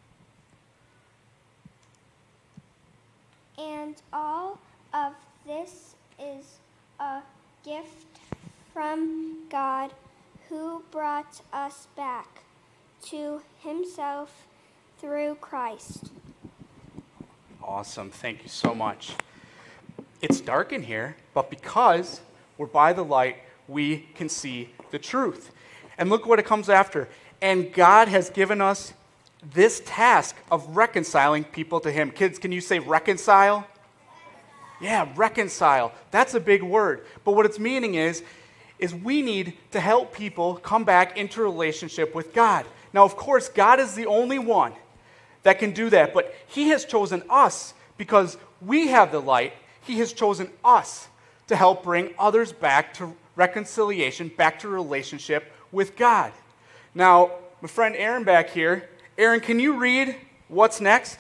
And 3.57 3.95
all 4.12 4.59
of 4.93 5.14
this 5.47 5.95
is 6.21 6.59
a 6.99 7.21
gift 7.64 8.19
from 8.73 9.47
God 9.49 9.93
who 10.49 10.83
brought 10.91 11.41
us 11.52 11.87
back 11.97 12.43
to 13.05 13.41
himself 13.61 14.47
through 14.99 15.37
Christ. 15.37 16.11
Awesome. 17.62 18.11
Thank 18.11 18.43
you 18.43 18.49
so 18.49 18.75
much. 18.75 19.14
It's 20.21 20.41
dark 20.41 20.73
in 20.73 20.83
here, 20.83 21.17
but 21.35 21.50
because 21.50 22.21
we're 22.62 22.69
by 22.69 22.92
the 22.92 23.02
light, 23.02 23.38
we 23.66 24.07
can 24.14 24.28
see 24.28 24.71
the 24.92 24.99
truth. 24.99 25.50
And 25.99 26.09
look 26.09 26.26
what 26.26 26.38
it 26.38 26.47
comes 26.47 26.69
after. 26.69 27.09
And 27.40 27.73
God 27.73 28.07
has 28.07 28.31
given 28.31 28.61
us 28.61 28.92
this 29.52 29.83
task 29.85 30.37
of 30.49 30.76
reconciling 30.76 31.42
people 31.42 31.81
to 31.81 31.90
Him. 31.90 32.12
Kids, 32.12 32.38
can 32.38 32.52
you 32.52 32.61
say 32.61 32.78
reconcile? 32.78 33.66
Yeah, 34.81 35.09
reconcile. 35.16 35.92
That's 36.12 36.35
a 36.35 36.40
big 36.40 36.62
word. 36.62 37.04
But 37.25 37.33
what 37.33 37.47
it's 37.47 37.59
meaning 37.59 37.97
is, 37.97 38.23
is 38.78 38.95
we 38.95 39.23
need 39.23 39.54
to 39.73 39.81
help 39.81 40.14
people 40.14 40.54
come 40.54 40.85
back 40.85 41.16
into 41.16 41.42
relationship 41.42 42.14
with 42.14 42.33
God. 42.33 42.64
Now, 42.92 43.04
of 43.04 43.16
course, 43.16 43.49
God 43.49 43.81
is 43.81 43.97
the 43.97 44.07
only 44.07 44.38
one 44.38 44.73
that 45.42 45.59
can 45.59 45.73
do 45.73 45.90
that, 45.90 46.14
but 46.14 46.33
He 46.47 46.69
has 46.69 46.85
chosen 46.85 47.25
us 47.28 47.75
because 47.97 48.38
we 48.61 48.87
have 48.88 49.11
the 49.11 49.21
light. 49.21 49.52
He 49.81 49.99
has 49.99 50.12
chosen 50.12 50.49
us 50.64 51.09
to 51.52 51.56
help 51.56 51.82
bring 51.82 52.14
others 52.18 52.50
back 52.50 52.94
to 52.94 53.14
reconciliation, 53.37 54.28
back 54.28 54.59
to 54.61 54.68
relationship 54.68 55.52
with 55.71 55.97
God. 55.97 56.32
Now, 56.94 57.32
my 57.61 57.68
friend 57.68 57.94
Aaron 57.94 58.25
back 58.25 58.50
here, 58.50 58.88
Aaron, 59.18 59.40
can 59.40 59.61
you 59.61 59.78
read 59.78 60.16
what's 60.49 60.80
next? 60.80 61.18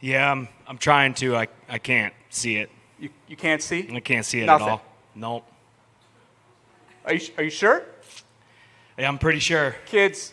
Yeah, 0.00 0.30
I'm, 0.30 0.48
I'm 0.66 0.78
trying 0.78 1.14
to. 1.14 1.36
I, 1.36 1.48
I 1.68 1.78
can't 1.78 2.14
see 2.30 2.56
it. 2.56 2.70
You, 2.98 3.10
you 3.28 3.36
can't 3.36 3.62
see? 3.62 3.88
I 3.92 4.00
can't 4.00 4.24
see 4.24 4.40
it 4.40 4.46
Nothing. 4.46 4.66
at 4.66 4.72
all. 4.72 4.82
Nope. 5.14 5.44
Are 7.04 7.14
you, 7.14 7.28
are 7.36 7.44
you 7.44 7.50
sure? 7.50 7.84
Yeah, 8.98 9.08
I'm 9.08 9.18
pretty 9.18 9.38
sure. 9.38 9.76
Kids, 9.84 10.32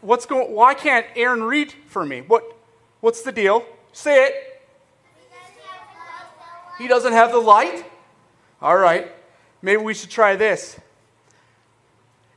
what's 0.00 0.26
going 0.26 0.52
why 0.52 0.74
can't 0.74 1.06
Aaron 1.14 1.42
read 1.42 1.72
for 1.86 2.04
me? 2.04 2.22
What 2.22 2.56
what's 3.00 3.22
the 3.22 3.32
deal? 3.32 3.64
Say 3.92 4.24
it. 4.26 4.62
He 6.78 6.88
doesn't 6.88 7.12
have 7.12 7.30
the 7.30 7.38
light? 7.38 7.84
All 8.62 8.76
right. 8.76 9.12
Maybe 9.62 9.82
we 9.82 9.94
should 9.94 10.10
try 10.10 10.36
this. 10.36 10.78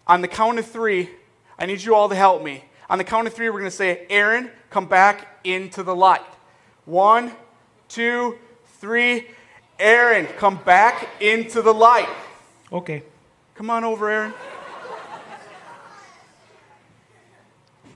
On 0.07 0.21
the 0.21 0.27
count 0.27 0.59
of 0.59 0.65
3, 0.65 1.09
I 1.57 1.65
need 1.65 1.81
you 1.81 1.95
all 1.95 2.09
to 2.09 2.15
help 2.15 2.43
me. 2.43 2.65
On 2.89 2.97
the 2.97 3.03
count 3.03 3.27
of 3.27 3.33
3, 3.33 3.49
we're 3.49 3.59
going 3.59 3.71
to 3.71 3.71
say, 3.71 4.05
"Aaron, 4.09 4.51
come 4.69 4.85
back 4.85 5.39
into 5.43 5.83
the 5.83 5.95
light." 5.95 6.21
One, 6.85 7.31
two, 7.87 8.37
three. 8.79 9.27
Aaron, 9.79 10.27
come 10.37 10.57
back 10.57 11.07
into 11.21 11.61
the 11.61 11.73
light. 11.73 12.09
Okay. 12.71 13.03
Come 13.55 13.69
on 13.69 13.83
over, 13.83 14.09
Aaron. 14.09 14.33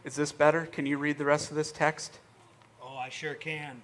Is 0.05 0.15
this 0.15 0.31
better? 0.31 0.67
Can 0.67 0.85
you 0.85 0.97
read 0.97 1.17
the 1.17 1.25
rest 1.25 1.49
of 1.49 1.57
this 1.57 1.71
text? 1.71 2.19
Oh, 2.81 2.95
I 2.95 3.09
sure 3.09 3.33
can. 3.33 3.81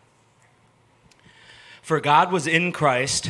For 1.82 2.00
God 2.00 2.32
was 2.32 2.48
in 2.48 2.72
Christ, 2.72 3.30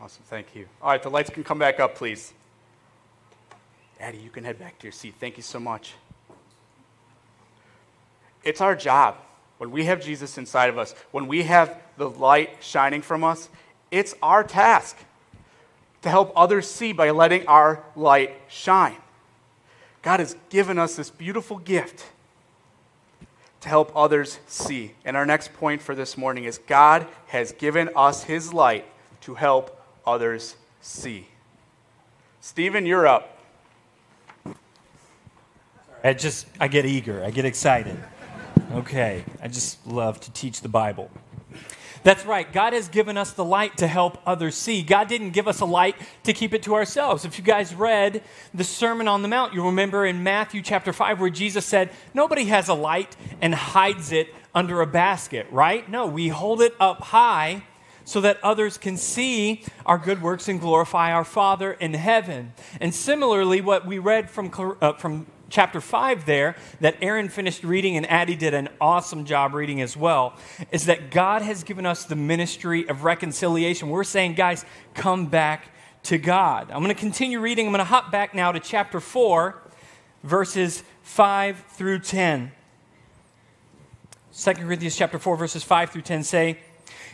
Awesome, 0.00 0.22
thank 0.26 0.54
you. 0.54 0.66
All 0.80 0.90
right, 0.90 1.02
the 1.02 1.10
lights 1.10 1.30
can 1.30 1.44
come 1.44 1.58
back 1.58 1.80
up, 1.80 1.94
please. 1.96 2.32
Addie, 4.00 4.18
you 4.18 4.30
can 4.30 4.44
head 4.44 4.58
back 4.58 4.78
to 4.78 4.84
your 4.84 4.92
seat. 4.92 5.14
Thank 5.18 5.36
you 5.36 5.42
so 5.42 5.58
much. 5.58 5.94
It's 8.44 8.60
our 8.60 8.76
job 8.76 9.16
when 9.58 9.72
we 9.72 9.84
have 9.84 10.02
Jesus 10.02 10.38
inside 10.38 10.70
of 10.70 10.78
us, 10.78 10.94
when 11.10 11.26
we 11.26 11.42
have 11.42 11.76
the 11.96 12.08
light 12.08 12.58
shining 12.60 13.02
from 13.02 13.24
us, 13.24 13.48
it's 13.90 14.14
our 14.22 14.44
task 14.44 14.96
to 16.02 16.08
help 16.08 16.32
others 16.36 16.70
see 16.70 16.92
by 16.92 17.10
letting 17.10 17.46
our 17.46 17.82
light 17.96 18.36
shine. 18.48 18.96
God 20.02 20.20
has 20.20 20.36
given 20.48 20.78
us 20.78 20.94
this 20.94 21.10
beautiful 21.10 21.58
gift 21.58 22.06
to 23.60 23.68
help 23.68 23.90
others 23.96 24.38
see. 24.46 24.92
And 25.04 25.16
our 25.16 25.26
next 25.26 25.52
point 25.54 25.82
for 25.82 25.96
this 25.96 26.16
morning 26.16 26.44
is 26.44 26.58
God 26.58 27.08
has 27.26 27.50
given 27.50 27.90
us 27.96 28.22
his 28.22 28.54
light 28.54 28.86
to 29.22 29.34
help 29.34 29.77
others 30.08 30.56
see. 30.80 31.26
Stephen, 32.40 32.86
you're 32.86 33.06
up. 33.06 33.38
I 36.02 36.14
just, 36.14 36.46
I 36.58 36.68
get 36.68 36.86
eager, 36.86 37.22
I 37.22 37.30
get 37.30 37.44
excited. 37.44 37.96
Okay, 38.72 39.24
I 39.42 39.48
just 39.48 39.86
love 39.86 40.20
to 40.20 40.32
teach 40.32 40.60
the 40.60 40.68
Bible. 40.68 41.10
That's 42.04 42.24
right. 42.24 42.50
God 42.50 42.72
has 42.72 42.88
given 42.88 43.18
us 43.18 43.32
the 43.32 43.44
light 43.44 43.76
to 43.78 43.86
help 43.86 44.18
others 44.24 44.54
see. 44.54 44.82
God 44.82 45.08
didn't 45.08 45.30
give 45.30 45.48
us 45.48 45.60
a 45.60 45.64
light 45.64 45.96
to 46.22 46.32
keep 46.32 46.54
it 46.54 46.62
to 46.62 46.74
ourselves. 46.74 47.24
If 47.24 47.38
you 47.38 47.44
guys 47.44 47.74
read 47.74 48.22
the 48.54 48.64
Sermon 48.64 49.08
on 49.08 49.22
the 49.22 49.28
Mount, 49.28 49.52
you 49.52 49.64
remember 49.66 50.06
in 50.06 50.22
Matthew 50.22 50.62
chapter 50.62 50.92
5 50.92 51.20
where 51.20 51.28
Jesus 51.28 51.66
said, 51.66 51.90
Nobody 52.14 52.44
has 52.44 52.68
a 52.68 52.74
light 52.74 53.16
and 53.42 53.54
hides 53.54 54.12
it 54.12 54.32
under 54.54 54.80
a 54.80 54.86
basket, 54.86 55.46
right? 55.50 55.88
No, 55.90 56.06
we 56.06 56.28
hold 56.28 56.62
it 56.62 56.74
up 56.78 57.02
high 57.02 57.64
so 58.08 58.22
that 58.22 58.42
others 58.42 58.78
can 58.78 58.96
see 58.96 59.62
our 59.84 59.98
good 59.98 60.22
works 60.22 60.48
and 60.48 60.62
glorify 60.62 61.12
our 61.12 61.24
Father 61.24 61.72
in 61.74 61.92
heaven. 61.92 62.54
And 62.80 62.94
similarly, 62.94 63.60
what 63.60 63.84
we 63.84 63.98
read 63.98 64.30
from, 64.30 64.50
uh, 64.80 64.94
from 64.94 65.26
chapter 65.50 65.78
5 65.78 66.24
there 66.24 66.56
that 66.80 66.96
Aaron 67.02 67.28
finished 67.28 67.62
reading 67.62 67.98
and 67.98 68.10
Addie 68.10 68.34
did 68.34 68.54
an 68.54 68.70
awesome 68.80 69.26
job 69.26 69.52
reading 69.52 69.82
as 69.82 69.94
well 69.94 70.32
is 70.72 70.86
that 70.86 71.10
God 71.10 71.42
has 71.42 71.62
given 71.62 71.84
us 71.84 72.06
the 72.06 72.16
ministry 72.16 72.88
of 72.88 73.04
reconciliation. 73.04 73.90
We're 73.90 74.04
saying, 74.04 74.36
guys, 74.36 74.64
come 74.94 75.26
back 75.26 75.66
to 76.04 76.16
God. 76.16 76.70
I'm 76.70 76.82
going 76.82 76.88
to 76.88 76.98
continue 76.98 77.40
reading. 77.40 77.66
I'm 77.66 77.72
going 77.72 77.80
to 77.80 77.84
hop 77.84 78.10
back 78.10 78.34
now 78.34 78.52
to 78.52 78.58
chapter 78.58 79.00
4, 79.00 79.54
verses 80.22 80.82
5 81.02 81.62
through 81.72 81.98
10. 81.98 82.52
2 84.34 84.54
Corinthians 84.54 84.96
chapter 84.96 85.18
4 85.18 85.36
verses 85.36 85.62
5 85.62 85.90
through 85.90 86.02
10 86.02 86.22
say, 86.22 86.58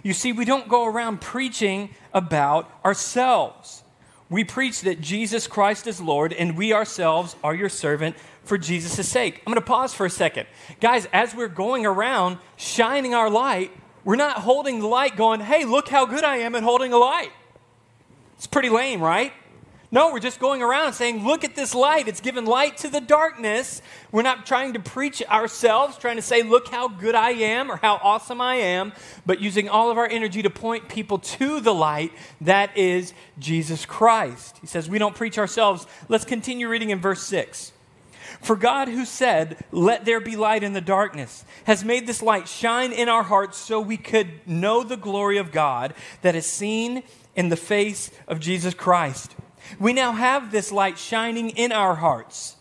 "You 0.03 0.13
see, 0.13 0.33
we 0.33 0.45
don't 0.45 0.69
go 0.69 0.85
around 0.85 1.21
preaching 1.21 1.91
about 2.13 2.71
ourselves." 2.85 3.83
We 4.31 4.43
preach 4.43 4.81
that 4.81 5.01
Jesus 5.01 5.47
Christ 5.47 5.87
is 5.87 6.01
Lord, 6.01 6.33
and 6.33 6.57
we 6.57 6.73
ourselves 6.73 7.37
are 7.45 7.55
your 7.55 7.69
servant 7.69 8.17
for 8.43 8.59
Jesus' 8.59 9.09
sake. 9.09 9.43
I'm 9.47 9.53
going 9.53 9.63
to 9.63 9.67
pause 9.67 9.95
for 9.95 10.07
a 10.07 10.11
second. 10.11 10.47
Guys, 10.81 11.07
as 11.13 11.35
we're 11.35 11.47
going 11.47 11.87
around 11.87 12.39
shining 12.57 13.15
our 13.15 13.31
light, 13.31 13.71
we're 14.03 14.17
not 14.17 14.39
holding 14.39 14.81
the 14.81 14.87
light 14.87 15.17
going, 15.17 15.41
hey, 15.41 15.65
look 15.65 15.89
how 15.89 16.07
good 16.07 16.25
I 16.25 16.39
am 16.39 16.55
at 16.55 16.63
holding 16.63 16.93
a 16.93 16.97
light. 16.97 17.31
It's 18.37 18.47
pretty 18.47 18.71
lame, 18.71 19.01
right? 19.01 19.33
No, 19.95 20.11
we're 20.11 20.19
just 20.19 20.41
going 20.41 20.61
around 20.61 20.95
saying, 20.95 21.25
look 21.25 21.45
at 21.45 21.55
this 21.55 21.73
light. 21.73 22.09
It's 22.09 22.21
given 22.21 22.47
light 22.47 22.79
to 22.79 22.89
the 22.89 23.01
darkness. 23.01 23.81
We're 24.11 24.23
not 24.23 24.45
trying 24.45 24.73
to 24.73 24.81
preach 24.81 25.23
ourselves, 25.27 25.97
trying 25.97 26.17
to 26.17 26.23
say, 26.23 26.43
look 26.43 26.67
how 26.67 26.89
good 26.89 27.15
I 27.15 27.31
am 27.31 27.71
or 27.71 27.77
how 27.77 28.01
awesome 28.03 28.41
I 28.41 28.57
am, 28.57 28.93
but 29.25 29.41
using 29.41 29.69
all 29.69 29.93
of 29.93 29.97
our 29.97 30.09
energy 30.09 30.43
to 30.43 30.51
point 30.51 30.89
people 30.89 31.21
to 31.21 31.61
the 31.61 31.73
light 31.73 32.11
that 32.41 32.77
is 32.77 33.15
Jesus 33.39 33.87
Christ. 33.87 34.59
He 34.61 34.67
says, 34.67 34.91
we 34.91 34.99
don't 34.99 35.15
preach 35.15 35.39
ourselves. 35.39 35.87
Let's 36.09 36.25
continue 36.25 36.69
reading 36.69 36.91
in 36.91 36.99
verse 36.99 37.23
6. 37.23 37.71
For 38.41 38.57
God, 38.57 38.89
who 38.89 39.05
said, 39.05 39.65
Let 39.71 40.05
there 40.05 40.19
be 40.19 40.35
light 40.35 40.65
in 40.65 40.73
the 40.73 40.81
darkness, 40.81 41.45
has 41.67 41.85
made 41.85 42.09
this 42.09 42.21
light 42.21 42.49
shine 42.49 42.93
in 42.93 43.09
our 43.09 43.23
hearts 43.23 43.59
so 43.59 43.81
we 43.81 43.97
could 43.97 44.45
know 44.45 44.83
the 44.83 44.97
glory 44.97 45.39
of 45.39 45.53
God 45.53 45.95
that 46.23 46.35
is 46.35 46.47
seen 46.47 47.05
in 47.37 47.49
the 47.49 47.57
face 47.57 48.11
of 48.27 48.41
Jesus 48.41 48.75
Christ. 48.75 49.37
We 49.79 49.93
now 49.93 50.13
have 50.13 50.51
this 50.51 50.71
light 50.71 50.99
shining 50.99 51.51
in 51.51 51.73
our 51.73 51.95
hearts, 51.97 52.57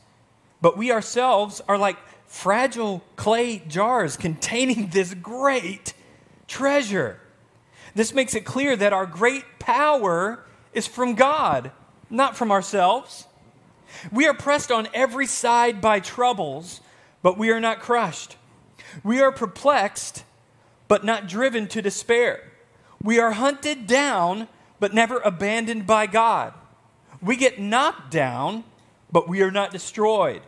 but 0.62 0.78
we 0.78 0.92
ourselves 0.92 1.62
are 1.68 1.78
like 1.78 1.98
fragile 2.26 3.04
clay 3.16 3.60
jars 3.68 4.18
containing 4.18 4.88
this 4.90 5.14
great 5.14 5.94
treasure. 6.48 7.20
This 7.96 8.14
makes 8.14 8.34
it 8.34 8.46
clear 8.46 8.76
that 8.76 8.94
our 8.94 9.06
great 9.06 9.60
power 9.60 10.44
is 10.74 10.88
from 10.88 11.14
God, 11.14 11.72
not 12.10 12.36
from 12.36 12.52
ourselves. 12.52 13.28
We 14.12 14.26
are 14.28 14.34
pressed 14.34 14.72
on 14.72 14.88
every 14.94 15.28
side 15.28 15.80
by 15.80 16.00
troubles, 16.00 16.82
but 17.22 17.38
we 17.38 17.52
are 17.52 17.60
not 17.60 17.80
crushed. 17.80 18.38
We 19.04 19.22
are 19.22 19.32
perplexed, 19.32 20.24
but 20.88 21.04
not 21.04 21.28
driven 21.28 21.68
to 21.70 21.82
despair. 21.82 22.52
We 23.02 23.20
are 23.20 23.32
hunted 23.32 23.86
down, 23.86 24.48
but 24.80 24.94
never 24.94 25.20
abandoned 25.20 25.86
by 25.86 26.08
God. 26.08 26.54
We 27.24 27.38
get 27.38 27.58
knocked 27.58 28.12
down, 28.12 28.66
but 29.10 29.30
we 29.30 29.42
are 29.42 29.52
not 29.52 29.72
destroyed. 29.72 30.42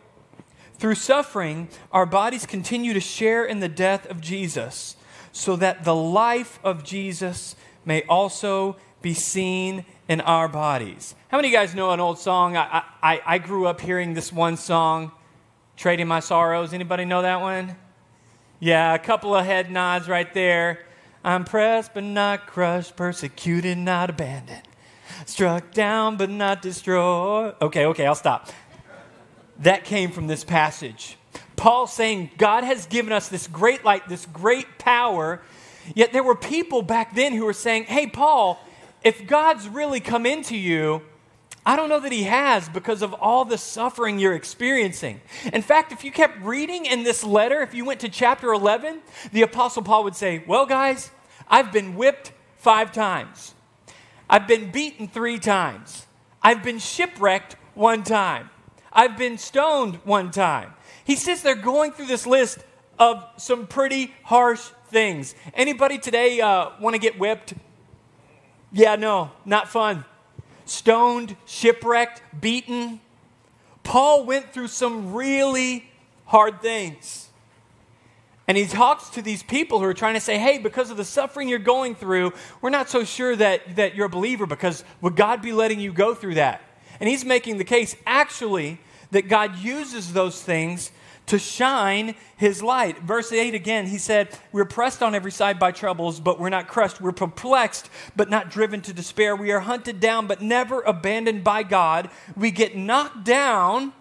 Through 0.74 0.96
suffering, 0.96 1.68
our 1.90 2.04
bodies 2.04 2.44
continue 2.44 2.92
to 2.92 3.00
share 3.00 3.46
in 3.46 3.60
the 3.60 3.68
death 3.68 4.04
of 4.10 4.20
Jesus, 4.20 4.96
so 5.32 5.56
that 5.56 5.84
the 5.84 5.94
life 5.94 6.58
of 6.62 6.84
Jesus 6.84 7.56
may 7.86 8.02
also 8.02 8.76
be 9.00 9.14
seen 9.14 9.86
in 10.06 10.20
our 10.20 10.48
bodies. 10.48 11.14
How 11.28 11.38
many 11.38 11.48
of 11.48 11.52
you 11.52 11.58
guys 11.58 11.74
know 11.74 11.92
an 11.92 12.00
old 12.00 12.18
song? 12.18 12.58
I, 12.58 12.82
I, 13.02 13.22
I 13.24 13.38
grew 13.38 13.66
up 13.66 13.80
hearing 13.80 14.12
this 14.12 14.30
one 14.30 14.58
song, 14.58 15.12
Trading 15.76 16.06
My 16.06 16.20
Sorrows. 16.20 16.74
Anybody 16.74 17.06
know 17.06 17.22
that 17.22 17.40
one? 17.40 17.74
Yeah, 18.60 18.94
a 18.94 18.98
couple 18.98 19.34
of 19.34 19.46
head 19.46 19.70
nods 19.70 20.08
right 20.08 20.32
there. 20.34 20.84
I'm 21.24 21.44
pressed 21.44 21.94
but 21.94 22.04
not 22.04 22.46
crushed, 22.46 22.96
persecuted, 22.96 23.78
not 23.78 24.10
abandoned 24.10 24.62
struck 25.24 25.72
down 25.72 26.16
but 26.16 26.30
not 26.30 26.62
destroyed. 26.62 27.54
Okay, 27.60 27.86
okay, 27.86 28.06
I'll 28.06 28.14
stop. 28.14 28.50
That 29.60 29.84
came 29.84 30.10
from 30.10 30.26
this 30.26 30.44
passage. 30.44 31.16
Paul 31.56 31.86
saying, 31.86 32.30
God 32.36 32.64
has 32.64 32.86
given 32.86 33.12
us 33.12 33.28
this 33.28 33.46
great 33.46 33.84
light, 33.84 34.08
this 34.08 34.26
great 34.26 34.78
power. 34.78 35.40
Yet 35.94 36.12
there 36.12 36.22
were 36.22 36.36
people 36.36 36.82
back 36.82 37.14
then 37.14 37.32
who 37.32 37.44
were 37.44 37.52
saying, 37.52 37.84
Hey, 37.84 38.06
Paul, 38.06 38.60
if 39.02 39.26
God's 39.26 39.68
really 39.68 40.00
come 40.00 40.26
into 40.26 40.56
you, 40.56 41.02
I 41.64 41.74
don't 41.74 41.88
know 41.88 41.98
that 41.98 42.12
he 42.12 42.22
has 42.22 42.68
because 42.68 43.02
of 43.02 43.12
all 43.14 43.44
the 43.44 43.58
suffering 43.58 44.20
you're 44.20 44.36
experiencing. 44.36 45.20
In 45.52 45.62
fact, 45.62 45.90
if 45.90 46.04
you 46.04 46.12
kept 46.12 46.40
reading 46.42 46.86
in 46.86 47.02
this 47.02 47.24
letter, 47.24 47.60
if 47.60 47.74
you 47.74 47.84
went 47.84 47.98
to 48.00 48.08
chapter 48.08 48.52
11, 48.52 49.00
the 49.32 49.42
Apostle 49.42 49.82
Paul 49.82 50.04
would 50.04 50.14
say, 50.14 50.44
Well, 50.46 50.66
guys, 50.66 51.10
I've 51.48 51.72
been 51.72 51.96
whipped 51.96 52.32
five 52.56 52.92
times. 52.92 53.55
I've 54.28 54.48
been 54.48 54.70
beaten 54.70 55.08
three 55.08 55.38
times. 55.38 56.06
I've 56.42 56.62
been 56.62 56.78
shipwrecked 56.78 57.56
one 57.74 58.02
time. 58.02 58.50
I've 58.92 59.16
been 59.16 59.38
stoned 59.38 59.96
one 60.04 60.30
time. 60.30 60.72
He 61.04 61.16
sits 61.16 61.42
there 61.42 61.54
going 61.54 61.92
through 61.92 62.06
this 62.06 62.26
list 62.26 62.58
of 62.98 63.24
some 63.36 63.66
pretty 63.66 64.14
harsh 64.24 64.70
things. 64.88 65.34
Anybody 65.54 65.98
today 65.98 66.40
uh, 66.40 66.70
want 66.80 66.94
to 66.94 67.00
get 67.00 67.18
whipped? 67.18 67.54
Yeah, 68.72 68.96
no, 68.96 69.30
not 69.44 69.68
fun. 69.68 70.04
Stoned, 70.64 71.36
shipwrecked, 71.46 72.22
beaten. 72.40 73.00
Paul 73.84 74.24
went 74.24 74.52
through 74.52 74.68
some 74.68 75.12
really 75.14 75.90
hard 76.24 76.60
things. 76.60 77.25
And 78.48 78.56
he 78.56 78.66
talks 78.66 79.10
to 79.10 79.22
these 79.22 79.42
people 79.42 79.80
who 79.80 79.86
are 79.86 79.94
trying 79.94 80.14
to 80.14 80.20
say, 80.20 80.38
hey, 80.38 80.58
because 80.58 80.90
of 80.90 80.96
the 80.96 81.04
suffering 81.04 81.48
you're 81.48 81.58
going 81.58 81.96
through, 81.96 82.32
we're 82.60 82.70
not 82.70 82.88
so 82.88 83.02
sure 83.02 83.34
that, 83.34 83.76
that 83.76 83.96
you're 83.96 84.06
a 84.06 84.10
believer 84.10 84.46
because 84.46 84.84
would 85.00 85.16
God 85.16 85.42
be 85.42 85.52
letting 85.52 85.80
you 85.80 85.92
go 85.92 86.14
through 86.14 86.34
that? 86.34 86.62
And 87.00 87.08
he's 87.08 87.24
making 87.24 87.58
the 87.58 87.64
case, 87.64 87.96
actually, 88.06 88.78
that 89.10 89.28
God 89.28 89.56
uses 89.58 90.12
those 90.12 90.40
things 90.40 90.92
to 91.26 91.38
shine 91.38 92.14
his 92.36 92.62
light. 92.62 93.00
Verse 93.00 93.32
8 93.32 93.54
again, 93.54 93.86
he 93.86 93.98
said, 93.98 94.28
We're 94.52 94.64
pressed 94.64 95.02
on 95.02 95.14
every 95.14 95.32
side 95.32 95.58
by 95.58 95.72
troubles, 95.72 96.20
but 96.20 96.38
we're 96.38 96.48
not 96.48 96.68
crushed. 96.68 97.00
We're 97.00 97.12
perplexed, 97.12 97.90
but 98.14 98.30
not 98.30 98.50
driven 98.50 98.80
to 98.82 98.92
despair. 98.92 99.34
We 99.34 99.50
are 99.50 99.60
hunted 99.60 100.00
down, 100.00 100.26
but 100.26 100.40
never 100.40 100.82
abandoned 100.82 101.42
by 101.42 101.64
God. 101.64 102.10
We 102.36 102.50
get 102.52 102.76
knocked 102.76 103.24
down, 103.24 103.92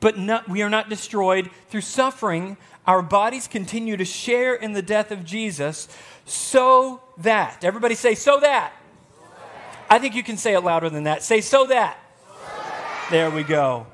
but 0.00 0.18
not, 0.18 0.48
we 0.48 0.62
are 0.62 0.70
not 0.70 0.90
destroyed 0.90 1.50
through 1.68 1.80
suffering. 1.80 2.58
Our 2.86 3.02
bodies 3.02 3.46
continue 3.46 3.96
to 3.96 4.04
share 4.04 4.54
in 4.54 4.72
the 4.72 4.82
death 4.82 5.10
of 5.10 5.24
Jesus, 5.24 5.88
so 6.24 7.00
that, 7.18 7.64
everybody 7.64 7.94
say, 7.94 8.14
so 8.14 8.40
that. 8.40 8.72
I 9.88 9.98
think 9.98 10.14
you 10.14 10.22
can 10.22 10.36
say 10.36 10.54
it 10.54 10.60
louder 10.60 10.88
than 10.88 11.04
that. 11.04 11.22
Say, 11.22 11.40
so 11.40 11.66
that. 11.66 11.98
So 12.24 12.56
that. 12.56 13.08
There 13.10 13.30
we 13.30 13.42
go 13.42 13.86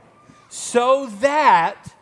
so 0.57 1.07
that 1.21 1.95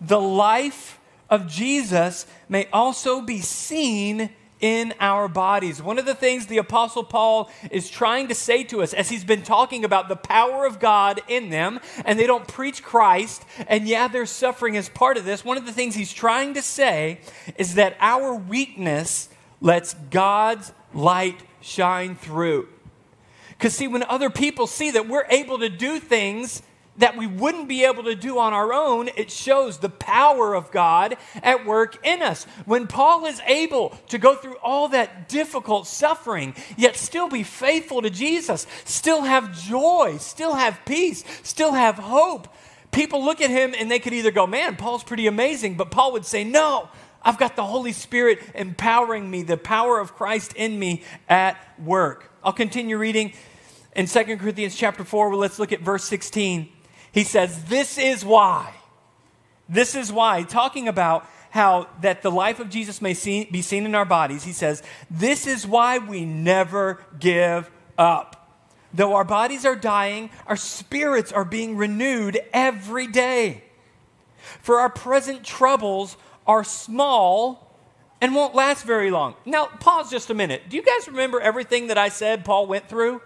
the 0.00 0.20
life 0.20 0.98
of 1.30 1.46
Jesus 1.46 2.26
may 2.48 2.68
also 2.72 3.20
be 3.20 3.40
seen 3.40 4.30
in 4.64 4.94
our 4.98 5.28
bodies. 5.28 5.82
One 5.82 5.98
of 5.98 6.06
the 6.06 6.14
things 6.14 6.46
the 6.46 6.56
Apostle 6.56 7.04
Paul 7.04 7.50
is 7.70 7.90
trying 7.90 8.28
to 8.28 8.34
say 8.34 8.64
to 8.64 8.82
us 8.82 8.94
as 8.94 9.10
he's 9.10 9.22
been 9.22 9.42
talking 9.42 9.84
about 9.84 10.08
the 10.08 10.16
power 10.16 10.64
of 10.64 10.80
God 10.80 11.20
in 11.28 11.50
them, 11.50 11.80
and 12.06 12.18
they 12.18 12.26
don't 12.26 12.48
preach 12.48 12.82
Christ, 12.82 13.44
and 13.68 13.86
yeah, 13.86 14.08
their 14.08 14.24
suffering 14.24 14.74
is 14.74 14.88
part 14.88 15.18
of 15.18 15.26
this. 15.26 15.44
One 15.44 15.58
of 15.58 15.66
the 15.66 15.72
things 15.72 15.94
he's 15.94 16.14
trying 16.14 16.54
to 16.54 16.62
say 16.62 17.20
is 17.58 17.74
that 17.74 17.98
our 18.00 18.34
weakness 18.34 19.28
lets 19.60 19.92
God's 19.92 20.72
light 20.94 21.42
shine 21.60 22.14
through. 22.14 22.66
Because, 23.50 23.74
see, 23.74 23.86
when 23.86 24.02
other 24.04 24.30
people 24.30 24.66
see 24.66 24.92
that 24.92 25.06
we're 25.06 25.26
able 25.28 25.58
to 25.58 25.68
do 25.68 26.00
things 26.00 26.62
that 26.98 27.16
we 27.16 27.26
wouldn't 27.26 27.68
be 27.68 27.84
able 27.84 28.04
to 28.04 28.14
do 28.14 28.38
on 28.38 28.52
our 28.52 28.72
own, 28.72 29.08
it 29.16 29.30
shows 29.30 29.78
the 29.78 29.88
power 29.88 30.54
of 30.54 30.70
God 30.70 31.16
at 31.42 31.66
work 31.66 32.04
in 32.06 32.22
us. 32.22 32.44
When 32.64 32.86
Paul 32.86 33.26
is 33.26 33.40
able 33.46 33.90
to 34.08 34.18
go 34.18 34.36
through 34.36 34.56
all 34.62 34.88
that 34.88 35.28
difficult 35.28 35.86
suffering, 35.86 36.54
yet 36.76 36.96
still 36.96 37.28
be 37.28 37.42
faithful 37.42 38.02
to 38.02 38.10
Jesus, 38.10 38.66
still 38.84 39.22
have 39.22 39.58
joy, 39.58 40.16
still 40.18 40.54
have 40.54 40.80
peace, 40.84 41.24
still 41.42 41.72
have 41.72 41.96
hope, 41.96 42.48
people 42.92 43.24
look 43.24 43.40
at 43.40 43.50
him 43.50 43.74
and 43.78 43.90
they 43.90 43.98
could 43.98 44.12
either 44.12 44.30
go, 44.30 44.46
Man, 44.46 44.76
Paul's 44.76 45.04
pretty 45.04 45.26
amazing, 45.26 45.76
but 45.76 45.90
Paul 45.90 46.12
would 46.12 46.26
say, 46.26 46.44
No. 46.44 46.88
I've 47.26 47.38
got 47.38 47.56
the 47.56 47.64
Holy 47.64 47.92
Spirit 47.92 48.40
empowering 48.54 49.30
me, 49.30 49.44
the 49.44 49.56
power 49.56 49.98
of 49.98 50.14
Christ 50.14 50.52
in 50.52 50.78
me 50.78 51.04
at 51.26 51.56
work. 51.82 52.30
I'll 52.42 52.52
continue 52.52 52.98
reading 52.98 53.32
in 53.96 54.04
2 54.04 54.36
Corinthians 54.36 54.76
chapter 54.76 55.04
4. 55.04 55.30
Well, 55.30 55.38
let's 55.38 55.58
look 55.58 55.72
at 55.72 55.80
verse 55.80 56.04
16. 56.04 56.73
He 57.14 57.22
says, 57.22 57.64
This 57.64 57.96
is 57.96 58.24
why. 58.24 58.74
This 59.68 59.94
is 59.94 60.12
why. 60.12 60.42
Talking 60.42 60.88
about 60.88 61.26
how 61.50 61.88
that 62.00 62.22
the 62.22 62.30
life 62.30 62.58
of 62.58 62.68
Jesus 62.68 63.00
may 63.00 63.14
see, 63.14 63.44
be 63.44 63.62
seen 63.62 63.86
in 63.86 63.94
our 63.94 64.04
bodies, 64.04 64.42
he 64.42 64.52
says, 64.52 64.82
This 65.08 65.46
is 65.46 65.64
why 65.64 65.98
we 65.98 66.24
never 66.24 67.00
give 67.20 67.70
up. 67.96 68.50
Though 68.92 69.14
our 69.14 69.24
bodies 69.24 69.64
are 69.64 69.76
dying, 69.76 70.30
our 70.46 70.56
spirits 70.56 71.32
are 71.32 71.44
being 71.44 71.76
renewed 71.76 72.40
every 72.52 73.06
day. 73.06 73.62
For 74.60 74.80
our 74.80 74.90
present 74.90 75.44
troubles 75.44 76.16
are 76.46 76.64
small 76.64 77.78
and 78.20 78.34
won't 78.34 78.54
last 78.54 78.84
very 78.84 79.10
long. 79.10 79.34
Now, 79.44 79.66
pause 79.66 80.10
just 80.10 80.30
a 80.30 80.34
minute. 80.34 80.62
Do 80.68 80.76
you 80.76 80.82
guys 80.82 81.06
remember 81.06 81.40
everything 81.40 81.86
that 81.88 81.98
I 81.98 82.08
said 82.08 82.44
Paul 82.44 82.66
went 82.66 82.88
through? 82.88 83.20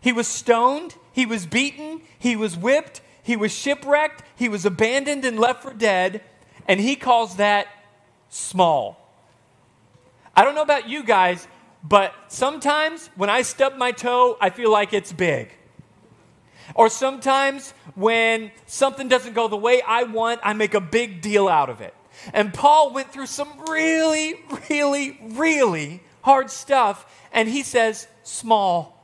He 0.00 0.12
was 0.12 0.26
stoned, 0.26 0.94
he 1.12 1.26
was 1.26 1.46
beaten, 1.46 2.02
he 2.18 2.36
was 2.36 2.56
whipped, 2.56 3.00
he 3.22 3.36
was 3.36 3.52
shipwrecked, 3.52 4.22
he 4.36 4.48
was 4.48 4.64
abandoned 4.64 5.24
and 5.24 5.38
left 5.38 5.62
for 5.62 5.72
dead, 5.72 6.22
and 6.66 6.80
he 6.80 6.96
calls 6.96 7.36
that 7.36 7.66
small. 8.28 8.96
I 10.34 10.44
don't 10.44 10.54
know 10.54 10.62
about 10.62 10.88
you 10.88 11.02
guys, 11.02 11.46
but 11.82 12.14
sometimes 12.28 13.10
when 13.16 13.30
I 13.30 13.42
stub 13.42 13.76
my 13.76 13.92
toe, 13.92 14.36
I 14.40 14.50
feel 14.50 14.70
like 14.70 14.92
it's 14.92 15.12
big. 15.12 15.52
Or 16.74 16.88
sometimes 16.88 17.72
when 17.94 18.52
something 18.66 19.08
doesn't 19.08 19.34
go 19.34 19.48
the 19.48 19.56
way 19.56 19.82
I 19.82 20.04
want, 20.04 20.40
I 20.42 20.52
make 20.52 20.74
a 20.74 20.80
big 20.80 21.20
deal 21.20 21.48
out 21.48 21.68
of 21.68 21.80
it. 21.80 21.94
And 22.32 22.52
Paul 22.52 22.92
went 22.92 23.12
through 23.12 23.26
some 23.26 23.48
really, 23.68 24.40
really, 24.68 25.18
really 25.22 26.02
hard 26.22 26.50
stuff, 26.50 27.06
and 27.32 27.48
he 27.48 27.62
says, 27.62 28.06
small. 28.22 28.99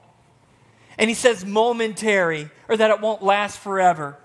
And 0.98 1.11
he 1.11 1.14
says 1.14 1.44
momentary, 1.44 2.50
or 2.68 2.76
that 2.76 2.90
it 2.90 3.00
won't 3.00 3.22
last 3.22 3.59
forever. 3.59 4.18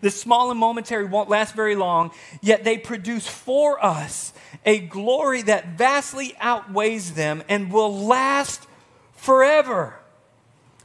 The 0.00 0.10
small 0.10 0.50
and 0.50 0.60
momentary 0.60 1.04
won't 1.04 1.28
last 1.28 1.54
very 1.54 1.74
long, 1.74 2.10
yet 2.40 2.64
they 2.64 2.78
produce 2.78 3.26
for 3.26 3.84
us 3.84 4.32
a 4.64 4.78
glory 4.78 5.42
that 5.42 5.78
vastly 5.78 6.34
outweighs 6.38 7.14
them 7.14 7.42
and 7.48 7.72
will 7.72 7.94
last 7.94 8.66
forever. 9.12 9.98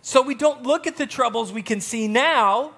So 0.02 0.22
we 0.22 0.36
don't 0.36 0.64
look 0.64 0.88
at 0.88 0.98
the 0.98 1.06
troubles 1.06 1.52
we 1.52 1.62
can 1.62 1.82
see 1.82 2.08
now. 2.08 2.72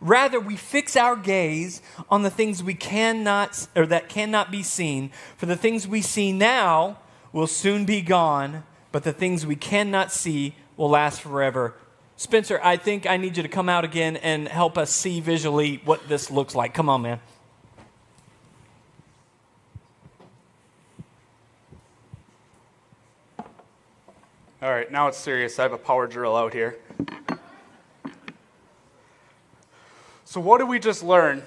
Rather, 0.00 0.40
we 0.40 0.56
fix 0.56 0.96
our 0.96 1.14
gaze 1.14 1.82
on 2.08 2.22
the 2.22 2.30
things 2.30 2.62
we 2.62 2.74
cannot 2.74 3.66
or 3.76 3.84
that 3.86 4.08
cannot 4.08 4.50
be 4.50 4.62
seen. 4.62 5.10
For 5.36 5.44
the 5.46 5.56
things 5.56 5.86
we 5.86 6.00
see 6.00 6.32
now 6.32 6.98
will 7.32 7.46
soon 7.46 7.84
be 7.84 8.00
gone, 8.00 8.64
but 8.92 9.04
the 9.04 9.12
things 9.12 9.44
we 9.44 9.56
cannot 9.56 10.10
see 10.10 10.54
will 10.80 10.88
last 10.88 11.20
forever. 11.20 11.74
Spencer, 12.16 12.58
I 12.64 12.78
think 12.78 13.06
I 13.06 13.18
need 13.18 13.36
you 13.36 13.42
to 13.42 13.50
come 13.50 13.68
out 13.68 13.84
again 13.84 14.16
and 14.16 14.48
help 14.48 14.78
us 14.78 14.90
see 14.90 15.20
visually 15.20 15.82
what 15.84 16.08
this 16.08 16.30
looks 16.30 16.54
like. 16.54 16.72
Come 16.72 16.88
on, 16.88 17.02
man. 17.02 17.20
All 24.62 24.70
right, 24.70 24.90
now 24.90 25.08
it's 25.08 25.18
serious. 25.18 25.58
I 25.58 25.64
have 25.64 25.74
a 25.74 25.78
power 25.78 26.06
drill 26.06 26.34
out 26.34 26.54
here. 26.54 26.78
So, 30.24 30.40
what 30.40 30.58
did 30.58 30.68
we 30.68 30.78
just 30.78 31.02
learn 31.02 31.42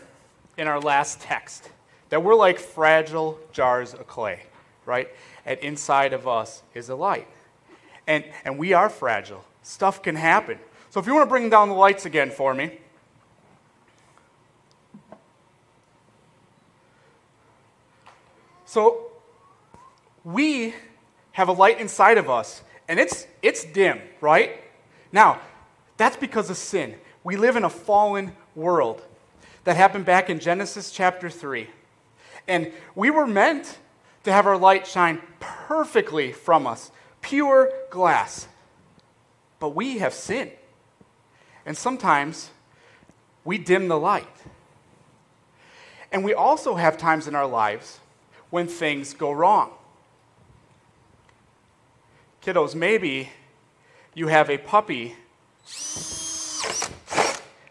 in 0.60 0.68
our 0.68 0.80
last 0.80 1.22
text? 1.22 1.72
That 2.10 2.24
we're 2.24 2.36
like 2.36 2.60
fragile 2.60 3.40
jars 3.52 3.96
of 3.96 4.06
clay, 4.06 4.42
right? 4.86 5.10
And 5.44 5.58
inside 5.60 6.14
of 6.14 6.28
us 6.28 6.62
is 6.76 6.90
a 6.90 6.96
light. 6.96 7.28
And, 8.08 8.26
and 8.44 8.58
we 8.58 8.74
are 8.74 8.90
fragile. 8.90 9.44
Stuff 9.62 10.02
can 10.02 10.16
happen. 10.16 10.60
So 10.90 11.00
if 11.00 11.08
you 11.08 11.14
want 11.14 11.26
to 11.26 11.30
bring 11.30 11.50
down 11.50 11.70
the 11.70 11.76
lights 11.76 12.06
again 12.06 12.30
for 12.30 12.54
me. 12.54 12.80
So 18.66 19.12
we 20.24 20.74
have 21.34 21.48
a 21.48 21.52
light 21.52 21.80
inside 21.80 22.18
of 22.18 22.30
us, 22.30 22.64
and 22.88 23.00
it's, 23.00 23.28
it's 23.42 23.64
dim, 23.64 24.00
right? 24.22 24.62
Now, 25.12 25.40
that's 25.98 26.18
because 26.18 26.50
of 26.50 26.58
sin. 26.58 26.96
We 27.24 27.38
live 27.38 27.56
in 27.56 27.64
a 27.64 27.70
fallen 27.70 28.36
world. 28.56 29.02
That 29.64 29.78
happened 29.78 30.06
back 30.06 30.30
in 30.30 30.40
Genesis 30.40 30.92
chapter 30.92 31.30
3. 31.30 31.70
And 32.48 32.72
we 32.96 33.10
were 33.10 33.28
meant 33.28 33.78
to 34.24 34.32
have 34.32 34.46
our 34.46 34.58
light 34.58 34.86
shine 34.88 35.22
perfectly 35.40 36.32
from 36.32 36.68
us 36.68 36.92
pure 37.24 37.72
glass. 37.90 38.48
But 39.60 39.70
we 39.70 39.98
have 39.98 40.14
sinned. 40.14 40.52
And 41.66 41.76
sometimes 41.76 42.52
we 43.44 43.58
dim 43.58 43.88
the 43.88 43.98
light. 43.98 44.28
And 46.12 46.24
we 46.24 46.34
also 46.34 46.76
have 46.76 46.98
times 46.98 47.28
in 47.28 47.34
our 47.34 47.48
lives 47.48 48.00
when 48.52 48.68
things 48.68 49.16
go 49.16 49.32
wrong. 49.32 49.72
Kiddos, 52.44 52.76
maybe 52.76 53.30
you 54.14 54.28
have 54.28 54.50
a 54.50 54.58
puppy 54.60 55.16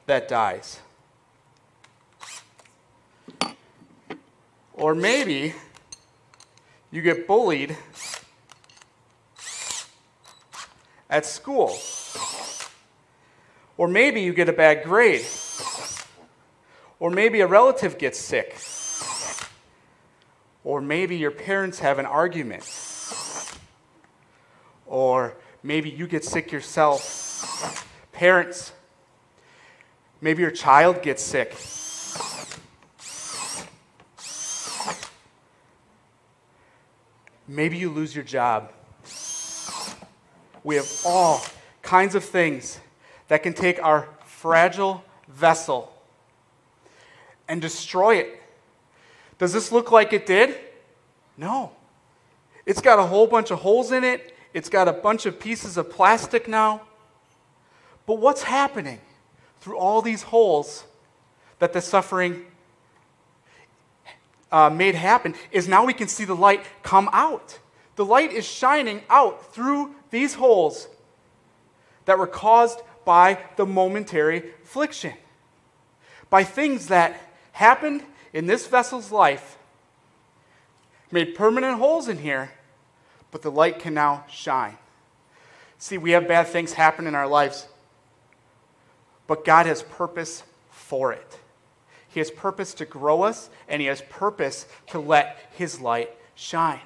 that 0.07 0.27
dies. 0.27 0.81
Or 4.73 4.95
maybe 4.95 5.55
you 6.91 7.03
get 7.03 7.27
bullied 7.27 7.77
at 11.13 11.27
school. 11.27 11.79
Or 13.77 13.87
maybe 13.87 14.23
you 14.23 14.33
get 14.33 14.49
a 14.49 14.53
bad 14.53 14.83
grade. 14.83 15.25
Or 16.99 17.11
maybe 17.11 17.43
a 17.43 17.47
relative 17.47 17.99
gets 17.99 18.19
sick. 18.19 18.57
Or 20.65 20.81
maybe 20.81 21.17
your 21.17 21.31
parents 21.31 21.81
have 21.81 21.99
an 21.99 22.07
argument. 22.07 22.65
Or 24.87 25.37
maybe 25.63 25.91
you 25.91 26.07
get 26.07 26.25
sick 26.25 26.51
yourself. 26.51 27.87
Parents, 28.13 28.73
maybe 30.21 30.43
your 30.43 30.51
child 30.51 31.03
gets 31.03 31.23
sick. 31.23 31.55
Maybe 37.47 37.77
you 37.77 37.91
lose 37.91 38.15
your 38.15 38.25
job. 38.25 38.73
We 40.65 40.77
have 40.77 40.91
all 41.05 41.43
kinds 41.83 42.15
of 42.15 42.25
things 42.25 42.79
that 43.29 43.43
can 43.43 43.53
take 43.53 43.83
our 43.83 44.09
fragile 44.25 45.05
vessel 45.29 45.93
and 47.49 47.61
destroy 47.61 48.17
it. 48.17 48.43
Does 49.39 49.53
this 49.53 49.73
look 49.73 49.91
like 49.91 50.13
it 50.13 50.27
did? 50.27 50.57
No. 51.37 51.73
It's 52.65 52.81
got 52.81 52.99
a 52.99 53.03
whole 53.03 53.27
bunch 53.27 53.51
of 53.51 53.61
holes 53.61 53.91
in 53.91 54.05
it, 54.05 54.35
it's 54.55 54.69
got 54.69 54.87
a 54.87 54.93
bunch 54.93 55.27
of 55.27 55.41
pieces 55.41 55.77
of 55.77 55.91
plastic 55.91 56.47
now. 56.47 56.83
But 58.07 58.19
what's 58.19 58.43
happening 58.43 59.01
through 59.61 59.79
all 59.79 60.03
these 60.03 60.23
holes 60.23 60.85
that 61.59 61.73
the 61.73 61.81
suffering 61.81 62.45
uh, 64.51 64.69
made 64.69 64.95
happen 64.95 65.35
is 65.51 65.67
now 65.67 65.85
we 65.85 65.95
can 65.95 66.09
see 66.09 66.25
the 66.25 66.37
light 66.37 66.65
come 66.83 67.09
out. 67.13 67.59
The 67.97 68.05
light 68.05 68.33
is 68.33 68.45
shining 68.47 69.03
out 69.09 69.55
through 69.55 69.95
these 70.13 70.35
holes 70.35 70.87
that 72.05 72.19
were 72.19 72.29
caused 72.29 72.81
by 73.05 73.41
the 73.57 73.67
momentary 73.67 74.53
affliction, 74.63 75.15
by 76.31 76.45
things 76.45 76.87
that 76.87 77.19
happened 77.53 78.05
in 78.33 78.47
this 78.47 78.67
vessel's 78.69 79.11
life, 79.11 79.59
made 81.11 81.35
permanent 81.35 81.79
holes 81.79 82.09
in 82.09 82.19
here, 82.19 82.53
but 83.31 83.43
the 83.43 83.51
light 83.51 83.81
can 83.81 83.95
now 83.95 84.25
shine. 84.29 84.79
See, 85.79 85.99
we 85.99 86.13
have 86.13 86.29
bad 86.29 86.47
things 86.47 86.75
happen 86.75 87.07
in 87.07 87.15
our 87.15 87.27
lives, 87.27 87.67
but 89.27 89.45
God 89.45 89.67
has 89.67 89.83
purpose 89.83 90.45
for 90.71 91.13
it. 91.13 91.39
He 92.09 92.21
has 92.21 92.31
purpose 92.31 92.75
to 92.75 92.85
grow 92.85 93.23
us, 93.23 93.49
and 93.67 93.81
He 93.81 93.89
has 93.89 94.03
purpose 94.03 94.67
to 94.89 95.01
let 95.01 95.51
His 95.53 95.81
light 95.81 96.11
shine. 96.35 96.81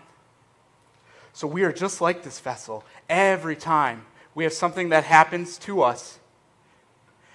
So 1.37 1.47
we 1.47 1.65
are 1.65 1.73
just 1.73 2.01
like 2.01 2.23
this 2.23 2.41
vessel. 2.41 2.83
Every 3.11 3.57
time 3.57 4.07
we 4.35 4.45
have 4.45 4.55
something 4.55 4.89
that 4.89 5.05
happens 5.05 5.59
to 5.59 5.83
us, 5.83 6.19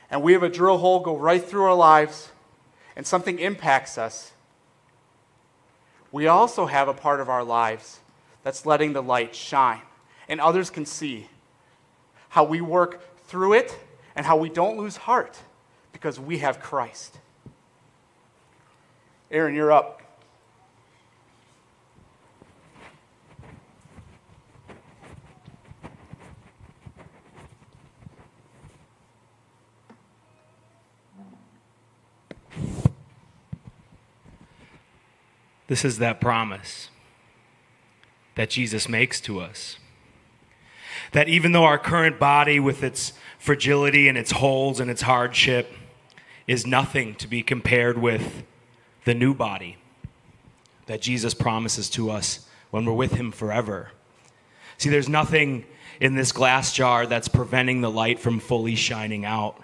and 0.09 0.23
we 0.23 0.33
have 0.33 0.41
a 0.41 0.49
drill 0.49 0.79
hole 0.79 1.01
go 1.01 1.15
right 1.15 1.43
through 1.43 1.65
our 1.65 1.75
lives, 1.75 2.31
and 2.95 3.05
something 3.05 3.37
impacts 3.37 3.99
us, 3.99 4.31
we 6.11 6.25
also 6.25 6.65
have 6.65 6.87
a 6.87 6.95
part 6.95 7.19
of 7.19 7.29
our 7.29 7.43
lives 7.43 7.99
that's 8.41 8.65
letting 8.65 8.93
the 8.93 9.03
light 9.03 9.35
shine. 9.35 9.83
And 10.27 10.41
others 10.41 10.71
can 10.71 10.87
see 10.87 11.27
how 12.29 12.43
we 12.43 12.59
work 12.59 13.03
through 13.27 13.53
it 13.53 13.77
and 14.15 14.25
how 14.25 14.35
we 14.35 14.49
don't 14.49 14.79
lose 14.79 14.97
heart 14.97 15.37
because 15.93 16.19
we 16.19 16.39
have 16.39 16.59
Christ. 16.59 17.19
Aaron, 19.29 19.53
you're 19.53 19.71
up. 19.71 20.00
This 35.71 35.86
is 35.86 35.99
that 35.99 36.19
promise 36.19 36.89
that 38.36 38.49
Jesus 38.49 38.89
makes 38.89 39.21
to 39.21 39.39
us. 39.39 39.77
That 41.13 41.29
even 41.29 41.53
though 41.53 41.63
our 41.63 41.77
current 41.77 42.19
body, 42.19 42.60
with 42.60 42.84
its 42.84 43.13
fragility 43.39 44.10
and 44.10 44.17
its 44.17 44.31
holes 44.31 44.81
and 44.81 44.91
its 44.91 45.03
hardship, 45.03 45.71
is 46.45 46.67
nothing 46.67 47.15
to 47.15 47.27
be 47.29 47.41
compared 47.41 47.97
with 47.97 48.43
the 49.05 49.13
new 49.13 49.34
body 49.34 49.77
that 50.88 51.01
Jesus 51.01 51.34
promises 51.34 51.89
to 51.91 52.12
us 52.12 52.49
when 52.71 52.84
we're 52.84 52.91
with 52.91 53.13
Him 53.13 53.31
forever. 53.31 53.91
See, 54.77 54.89
there's 54.89 55.07
nothing 55.07 55.63
in 56.01 56.15
this 56.15 56.34
glass 56.34 56.73
jar 56.73 57.05
that's 57.05 57.29
preventing 57.29 57.79
the 57.79 57.89
light 57.89 58.19
from 58.19 58.41
fully 58.41 58.75
shining 58.75 59.23
out. 59.23 59.57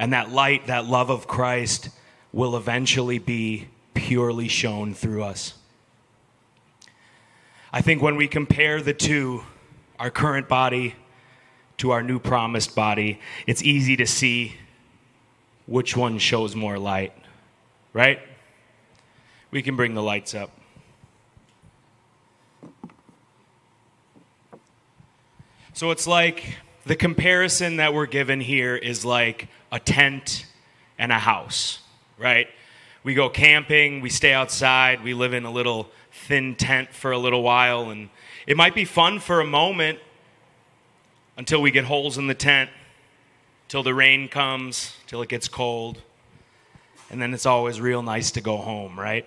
And 0.00 0.12
that 0.12 0.32
light, 0.32 0.66
that 0.66 0.86
love 0.86 1.10
of 1.10 1.28
Christ, 1.28 1.90
will 2.32 2.56
eventually 2.56 3.20
be 3.20 3.68
purely 3.98 4.46
shown 4.46 4.94
through 4.94 5.24
us. 5.24 5.54
I 7.72 7.80
think 7.80 8.00
when 8.00 8.14
we 8.14 8.28
compare 8.28 8.80
the 8.80 8.94
two, 8.94 9.42
our 9.98 10.08
current 10.08 10.48
body 10.48 10.94
to 11.78 11.90
our 11.90 12.00
new 12.00 12.20
promised 12.20 12.76
body, 12.76 13.18
it's 13.48 13.60
easy 13.60 13.96
to 13.96 14.06
see 14.06 14.54
which 15.66 15.96
one 15.96 16.18
shows 16.18 16.54
more 16.54 16.78
light, 16.78 17.12
right? 17.92 18.20
We 19.50 19.62
can 19.62 19.74
bring 19.74 19.94
the 19.94 20.02
lights 20.02 20.32
up. 20.32 20.52
So 25.72 25.90
it's 25.90 26.06
like 26.06 26.56
the 26.86 26.96
comparison 26.96 27.76
that 27.76 27.92
we're 27.92 28.06
given 28.06 28.40
here 28.40 28.76
is 28.76 29.04
like 29.04 29.48
a 29.72 29.80
tent 29.80 30.46
and 30.98 31.10
a 31.10 31.18
house, 31.18 31.80
right? 32.16 32.46
We 33.04 33.14
go 33.14 33.28
camping, 33.28 34.00
we 34.00 34.10
stay 34.10 34.32
outside, 34.32 35.02
we 35.02 35.14
live 35.14 35.34
in 35.34 35.44
a 35.44 35.50
little 35.50 35.90
thin 36.10 36.54
tent 36.54 36.92
for 36.92 37.12
a 37.12 37.18
little 37.18 37.42
while, 37.42 37.90
and 37.90 38.10
it 38.46 38.56
might 38.56 38.74
be 38.74 38.84
fun 38.84 39.20
for 39.20 39.40
a 39.40 39.46
moment 39.46 39.98
until 41.36 41.62
we 41.62 41.70
get 41.70 41.84
holes 41.84 42.18
in 42.18 42.26
the 42.26 42.34
tent, 42.34 42.70
till 43.68 43.82
the 43.82 43.94
rain 43.94 44.28
comes, 44.28 44.96
till 45.06 45.22
it 45.22 45.28
gets 45.28 45.46
cold, 45.46 46.02
and 47.10 47.22
then 47.22 47.32
it's 47.32 47.46
always 47.46 47.80
real 47.80 48.02
nice 48.02 48.32
to 48.32 48.40
go 48.40 48.56
home, 48.56 48.98
right? 48.98 49.26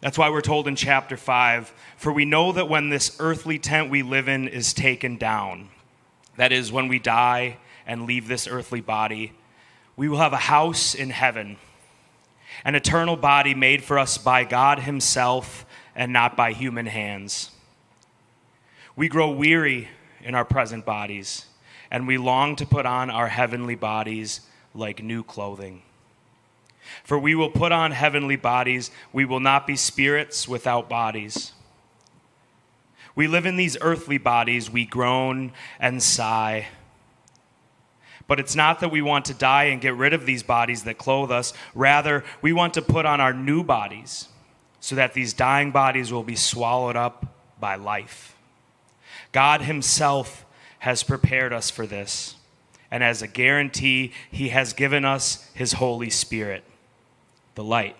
That's 0.00 0.16
why 0.16 0.30
we're 0.30 0.40
told 0.40 0.66
in 0.66 0.76
chapter 0.76 1.16
5 1.16 1.72
For 1.96 2.12
we 2.12 2.24
know 2.24 2.52
that 2.52 2.68
when 2.68 2.88
this 2.88 3.16
earthly 3.20 3.58
tent 3.58 3.90
we 3.90 4.02
live 4.02 4.28
in 4.28 4.48
is 4.48 4.72
taken 4.72 5.18
down, 5.18 5.68
that 6.36 6.52
is, 6.52 6.72
when 6.72 6.88
we 6.88 6.98
die 6.98 7.58
and 7.86 8.06
leave 8.06 8.26
this 8.26 8.48
earthly 8.48 8.80
body, 8.80 9.32
we 10.00 10.08
will 10.08 10.16
have 10.16 10.32
a 10.32 10.38
house 10.38 10.94
in 10.94 11.10
heaven, 11.10 11.58
an 12.64 12.74
eternal 12.74 13.16
body 13.16 13.54
made 13.54 13.84
for 13.84 13.98
us 13.98 14.16
by 14.16 14.44
God 14.44 14.78
Himself 14.78 15.66
and 15.94 16.10
not 16.10 16.38
by 16.38 16.54
human 16.54 16.86
hands. 16.86 17.50
We 18.96 19.10
grow 19.10 19.30
weary 19.30 19.88
in 20.22 20.34
our 20.34 20.46
present 20.46 20.86
bodies, 20.86 21.44
and 21.90 22.06
we 22.06 22.16
long 22.16 22.56
to 22.56 22.64
put 22.64 22.86
on 22.86 23.10
our 23.10 23.28
heavenly 23.28 23.74
bodies 23.74 24.40
like 24.74 25.02
new 25.02 25.22
clothing. 25.22 25.82
For 27.04 27.18
we 27.18 27.34
will 27.34 27.50
put 27.50 27.70
on 27.70 27.90
heavenly 27.90 28.36
bodies, 28.36 28.90
we 29.12 29.26
will 29.26 29.38
not 29.38 29.66
be 29.66 29.76
spirits 29.76 30.48
without 30.48 30.88
bodies. 30.88 31.52
We 33.14 33.26
live 33.26 33.44
in 33.44 33.58
these 33.58 33.76
earthly 33.82 34.16
bodies, 34.16 34.70
we 34.70 34.86
groan 34.86 35.52
and 35.78 36.02
sigh 36.02 36.68
but 38.30 38.38
it's 38.38 38.54
not 38.54 38.78
that 38.78 38.92
we 38.92 39.02
want 39.02 39.24
to 39.24 39.34
die 39.34 39.64
and 39.64 39.80
get 39.80 39.96
rid 39.96 40.12
of 40.12 40.24
these 40.24 40.44
bodies 40.44 40.84
that 40.84 40.96
clothe 40.96 41.32
us. 41.32 41.52
Rather, 41.74 42.22
we 42.40 42.52
want 42.52 42.74
to 42.74 42.80
put 42.80 43.04
on 43.04 43.20
our 43.20 43.32
new 43.32 43.64
bodies 43.64 44.28
so 44.78 44.94
that 44.94 45.14
these 45.14 45.32
dying 45.32 45.72
bodies 45.72 46.12
will 46.12 46.22
be 46.22 46.36
swallowed 46.36 46.94
up 46.94 47.26
by 47.58 47.74
life. 47.74 48.36
God 49.32 49.62
Himself 49.62 50.46
has 50.78 51.02
prepared 51.02 51.52
us 51.52 51.70
for 51.70 51.88
this. 51.88 52.36
And 52.88 53.02
as 53.02 53.20
a 53.20 53.26
guarantee, 53.26 54.12
He 54.30 54.50
has 54.50 54.74
given 54.74 55.04
us 55.04 55.50
His 55.52 55.72
Holy 55.72 56.08
Spirit, 56.08 56.62
the 57.56 57.64
light. 57.64 57.96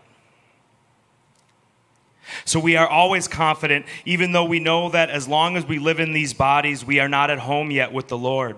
So 2.45 2.61
we 2.61 2.77
are 2.77 2.87
always 2.87 3.27
confident, 3.27 3.85
even 4.05 4.31
though 4.31 4.45
we 4.45 4.61
know 4.61 4.91
that 4.91 5.11
as 5.11 5.27
long 5.27 5.57
as 5.57 5.67
we 5.67 5.81
live 5.81 5.99
in 5.99 6.13
these 6.13 6.35
bodies, 6.35 6.85
we 6.85 7.01
are 7.01 7.09
not 7.09 7.31
at 7.31 7.41
home 7.41 7.73
yet 7.73 7.93
with 7.93 8.07
the 8.07 8.17
Lord. 8.17 8.57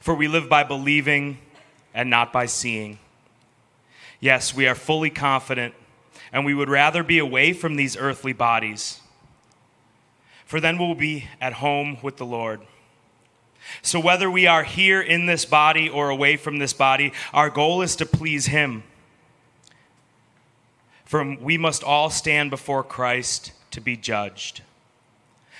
For 0.00 0.14
we 0.14 0.28
live 0.28 0.48
by 0.48 0.64
believing 0.64 1.38
and 1.92 2.10
not 2.10 2.32
by 2.32 2.46
seeing. 2.46 2.98
Yes, 4.20 4.54
we 4.54 4.66
are 4.66 4.74
fully 4.74 5.10
confident, 5.10 5.74
and 6.32 6.44
we 6.44 6.54
would 6.54 6.68
rather 6.68 7.02
be 7.02 7.18
away 7.18 7.52
from 7.52 7.76
these 7.76 7.96
earthly 7.96 8.32
bodies, 8.32 9.00
for 10.46 10.60
then 10.60 10.78
we'll 10.78 10.94
be 10.94 11.28
at 11.40 11.54
home 11.54 11.98
with 12.02 12.16
the 12.16 12.26
Lord. 12.26 12.60
So, 13.82 13.98
whether 13.98 14.30
we 14.30 14.46
are 14.46 14.62
here 14.62 15.00
in 15.00 15.26
this 15.26 15.44
body 15.44 15.88
or 15.88 16.10
away 16.10 16.36
from 16.36 16.58
this 16.58 16.72
body, 16.72 17.12
our 17.32 17.50
goal 17.50 17.82
is 17.82 17.96
to 17.96 18.06
please 18.06 18.46
Him. 18.46 18.82
For 21.04 21.36
we 21.36 21.58
must 21.58 21.82
all 21.82 22.10
stand 22.10 22.50
before 22.50 22.82
Christ 22.82 23.52
to 23.70 23.80
be 23.80 23.96
judged. 23.96 24.62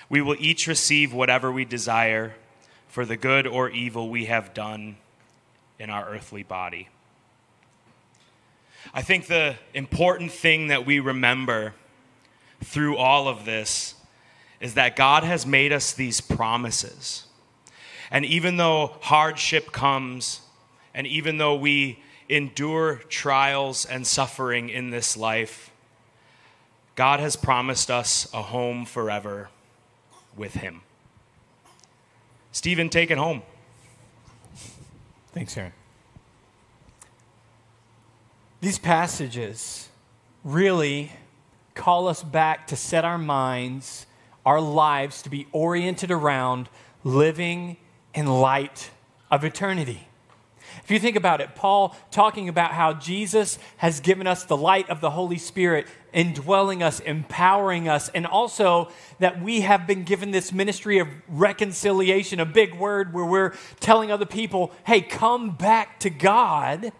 We 0.09 0.21
will 0.21 0.37
each 0.39 0.67
receive 0.67 1.13
whatever 1.13 1.51
we 1.51 1.65
desire 1.65 2.35
for 2.94 3.04
the 3.04 3.16
good 3.16 3.44
or 3.44 3.68
evil 3.70 4.09
we 4.09 4.26
have 4.26 4.54
done 4.54 4.94
in 5.80 5.90
our 5.90 6.09
earthly 6.09 6.44
body. 6.44 6.88
I 8.94 9.02
think 9.02 9.26
the 9.26 9.57
important 9.74 10.30
thing 10.30 10.68
that 10.68 10.87
we 10.87 11.00
remember 11.00 11.74
through 12.62 12.96
all 12.96 13.26
of 13.26 13.44
this 13.44 13.96
is 14.61 14.74
that 14.74 14.94
God 14.94 15.24
has 15.24 15.44
made 15.44 15.72
us 15.72 15.92
these 15.92 16.20
promises. 16.20 17.24
And 18.12 18.24
even 18.24 18.59
though 18.59 18.94
hardship 19.00 19.72
comes, 19.72 20.42
and 20.94 21.04
even 21.04 21.38
though 21.38 21.57
we 21.57 21.98
endure 22.28 22.98
trials 23.09 23.85
and 23.85 24.07
suffering 24.07 24.68
in 24.68 24.90
this 24.90 25.16
life, 25.16 25.72
God 26.94 27.18
has 27.18 27.35
promised 27.35 27.90
us 27.90 28.33
a 28.33 28.42
home 28.42 28.85
forever 28.85 29.48
with 30.37 30.54
Him. 30.54 30.83
Stephen, 32.55 32.88
take 32.88 33.11
it 33.11 33.19
home. 33.19 33.43
Thanks, 35.33 35.57
Aaron. 35.57 35.73
These 38.61 38.79
passages 38.79 39.88
really 40.45 41.11
call 41.75 42.07
us 42.07 42.23
back 42.23 42.69
to 42.69 42.77
set 42.77 43.05
our 43.05 43.19
minds, 43.19 44.07
our 44.47 44.61
lives 44.61 45.21
to 45.23 45.31
be 45.31 45.49
oriented 45.51 46.12
around 46.12 46.69
living 47.03 47.77
in 48.14 48.27
light 48.27 48.93
of 49.33 49.43
eternity. 49.43 50.07
If 50.83 50.91
you 50.91 50.99
think 50.99 51.17
about 51.17 51.41
it, 51.41 51.55
Paul 51.55 51.97
talking 52.11 52.49
about 52.49 52.73
how 52.73 52.93
Jesus 52.95 53.59
has 53.79 54.01
given 54.01 54.27
us 54.27 54.45
the 54.45 54.57
light 54.57 54.91
of 54.91 55.01
the 55.01 55.11
Holy 55.11 55.39
Spirit, 55.39 55.87
indwelling 56.13 56.83
us, 56.83 57.01
empowering 57.01 57.89
us, 57.89 58.09
and 58.11 58.27
also 58.27 58.91
that 59.19 59.41
we 59.43 59.63
have 59.63 59.87
been 59.87 60.05
given 60.05 60.31
this 60.31 60.53
ministry 60.53 60.99
of 60.99 61.09
reconciliation, 61.29 62.41
a 62.41 62.45
big 62.45 62.75
word 62.75 63.13
where 63.13 63.25
we're 63.25 63.55
telling 63.81 64.11
other 64.11 64.27
people, 64.27 64.73
hey, 64.85 65.01
come 65.01 65.51
back 65.57 66.01
to 66.01 66.11
God. 66.11 66.93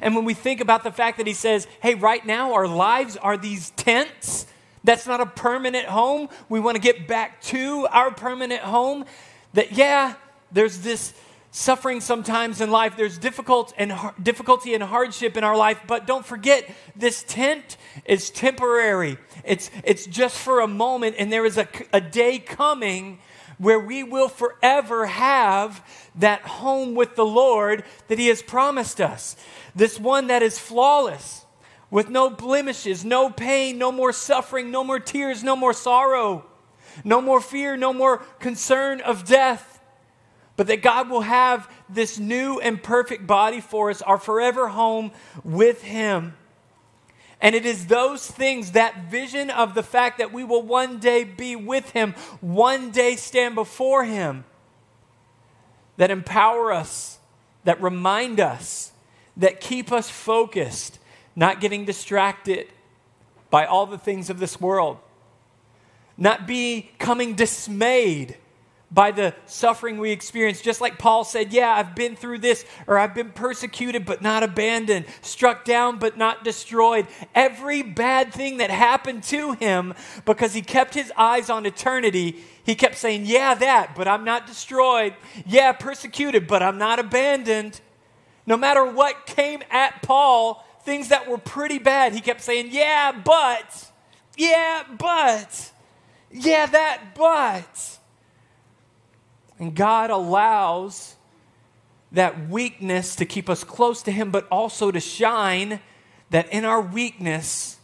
And 0.00 0.14
when 0.14 0.24
we 0.24 0.34
think 0.34 0.60
about 0.60 0.82
the 0.82 0.92
fact 0.92 1.18
that 1.18 1.26
he 1.26 1.34
says, 1.34 1.66
hey, 1.82 1.94
right 1.94 2.24
now 2.24 2.54
our 2.54 2.68
lives 2.68 3.16
are 3.16 3.36
these 3.36 3.70
tents, 3.70 4.46
that's 4.82 5.06
not 5.06 5.20
a 5.20 5.26
permanent 5.26 5.86
home. 5.86 6.28
We 6.48 6.60
want 6.60 6.76
to 6.76 6.80
get 6.80 7.08
back 7.08 7.40
to 7.42 7.86
our 7.90 8.10
permanent 8.10 8.60
home. 8.60 9.06
That, 9.54 9.72
yeah, 9.72 10.14
there's 10.52 10.80
this 10.80 11.14
suffering 11.54 12.00
sometimes 12.00 12.60
in 12.60 12.68
life. 12.68 12.96
There's 12.96 13.16
difficult 13.16 13.72
and 13.78 13.94
difficulty 14.20 14.74
and 14.74 14.82
hardship 14.82 15.36
in 15.36 15.44
our 15.44 15.56
life, 15.56 15.80
but 15.86 16.04
don't 16.04 16.26
forget 16.26 16.68
this 16.96 17.22
tent 17.22 17.76
is 18.04 18.28
temporary. 18.30 19.18
It's 19.44 19.70
it's 19.84 20.04
just 20.04 20.36
for 20.36 20.60
a 20.60 20.66
moment, 20.66 21.14
and 21.16 21.32
there 21.32 21.46
is 21.46 21.56
a, 21.56 21.68
a 21.92 22.00
day 22.00 22.40
coming 22.40 23.20
where 23.58 23.78
we 23.78 24.02
will 24.02 24.28
forever 24.28 25.06
have 25.06 25.80
that 26.16 26.42
home 26.42 26.96
with 26.96 27.14
the 27.14 27.24
Lord 27.24 27.84
that 28.08 28.18
He 28.18 28.26
has 28.26 28.42
promised 28.42 29.00
us. 29.00 29.36
This 29.76 29.98
one 29.98 30.26
that 30.26 30.42
is 30.42 30.58
flawless, 30.58 31.46
with 31.88 32.08
no 32.08 32.30
blemishes, 32.30 33.04
no 33.04 33.30
pain, 33.30 33.78
no 33.78 33.92
more 33.92 34.12
suffering, 34.12 34.72
no 34.72 34.82
more 34.82 34.98
tears, 34.98 35.44
no 35.44 35.54
more 35.54 35.72
sorrow, 35.72 36.44
no 37.04 37.20
more 37.20 37.40
fear, 37.40 37.76
no 37.76 37.92
more 37.92 38.18
concern 38.40 39.00
of 39.00 39.24
death 39.24 39.73
but 40.56 40.66
that 40.68 40.82
God 40.82 41.10
will 41.10 41.22
have 41.22 41.70
this 41.88 42.18
new 42.18 42.60
and 42.60 42.82
perfect 42.82 43.26
body 43.26 43.60
for 43.60 43.90
us, 43.90 44.02
our 44.02 44.18
forever 44.18 44.68
home 44.68 45.10
with 45.42 45.82
Him. 45.82 46.34
And 47.40 47.54
it 47.54 47.66
is 47.66 47.86
those 47.86 48.26
things, 48.30 48.72
that 48.72 49.10
vision 49.10 49.50
of 49.50 49.74
the 49.74 49.82
fact 49.82 50.18
that 50.18 50.32
we 50.32 50.44
will 50.44 50.62
one 50.62 50.98
day 50.98 51.24
be 51.24 51.56
with 51.56 51.90
Him, 51.90 52.14
one 52.40 52.90
day 52.90 53.16
stand 53.16 53.54
before 53.54 54.04
Him, 54.04 54.44
that 55.96 56.10
empower 56.10 56.72
us, 56.72 57.18
that 57.64 57.82
remind 57.82 58.40
us, 58.40 58.92
that 59.36 59.60
keep 59.60 59.90
us 59.90 60.08
focused, 60.08 60.98
not 61.34 61.60
getting 61.60 61.84
distracted 61.84 62.68
by 63.50 63.66
all 63.66 63.86
the 63.86 63.98
things 63.98 64.30
of 64.30 64.38
this 64.38 64.60
world, 64.60 64.98
not 66.16 66.46
becoming 66.46 67.34
dismayed 67.34 68.36
by 68.94 69.10
the 69.10 69.34
suffering 69.46 69.98
we 69.98 70.12
experience. 70.12 70.60
Just 70.60 70.80
like 70.80 70.98
Paul 70.98 71.24
said, 71.24 71.52
Yeah, 71.52 71.74
I've 71.74 71.96
been 71.96 72.14
through 72.14 72.38
this, 72.38 72.64
or 72.86 72.96
I've 72.96 73.14
been 73.14 73.30
persecuted 73.30 74.06
but 74.06 74.22
not 74.22 74.44
abandoned, 74.44 75.06
struck 75.20 75.64
down 75.64 75.98
but 75.98 76.16
not 76.16 76.44
destroyed. 76.44 77.08
Every 77.34 77.82
bad 77.82 78.32
thing 78.32 78.58
that 78.58 78.70
happened 78.70 79.24
to 79.24 79.52
him, 79.52 79.94
because 80.24 80.54
he 80.54 80.62
kept 80.62 80.94
his 80.94 81.12
eyes 81.16 81.50
on 81.50 81.66
eternity, 81.66 82.44
he 82.64 82.76
kept 82.76 82.96
saying, 82.96 83.26
Yeah, 83.26 83.54
that, 83.54 83.96
but 83.96 84.06
I'm 84.06 84.24
not 84.24 84.46
destroyed. 84.46 85.14
Yeah, 85.44 85.72
persecuted, 85.72 86.46
but 86.46 86.62
I'm 86.62 86.78
not 86.78 87.00
abandoned. 87.00 87.80
No 88.46 88.56
matter 88.56 88.84
what 88.84 89.26
came 89.26 89.62
at 89.70 90.02
Paul, 90.02 90.64
things 90.84 91.08
that 91.08 91.28
were 91.28 91.38
pretty 91.38 91.78
bad, 91.78 92.12
he 92.12 92.20
kept 92.20 92.42
saying, 92.42 92.68
Yeah, 92.70 93.10
but, 93.12 93.90
yeah, 94.36 94.84
but, 94.96 95.72
yeah, 96.30 96.66
that, 96.66 97.16
but. 97.16 97.98
And 99.58 99.74
God 99.74 100.10
allows 100.10 101.14
that 102.12 102.48
weakness 102.48 103.16
to 103.16 103.26
keep 103.26 103.50
us 103.50 103.64
close 103.64 104.02
to 104.02 104.10
Him, 104.10 104.30
but 104.30 104.46
also 104.48 104.90
to 104.90 105.00
shine 105.00 105.80
that 106.30 106.52
in 106.52 106.64
our 106.64 106.80
weakness, 106.80 107.78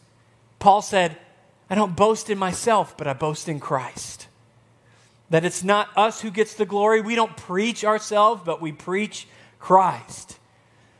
Paul 0.59 0.83
said, 0.83 1.16
I 1.68 1.74
don't 1.74 1.94
boast 1.94 2.30
in 2.30 2.38
myself, 2.38 2.96
but 2.96 3.06
I 3.06 3.12
boast 3.12 3.48
in 3.48 3.61
Christ. 3.61 4.26
That 5.30 5.44
it's 5.44 5.62
not 5.62 5.88
us 5.96 6.20
who 6.20 6.30
gets 6.30 6.54
the 6.54 6.66
glory. 6.66 7.00
We 7.00 7.14
don't 7.14 7.37
preach 7.37 7.85
ourselves, 7.85 8.42
but 8.44 8.61
we 8.61 8.72
preach 8.72 9.28
Christ. 9.61 10.38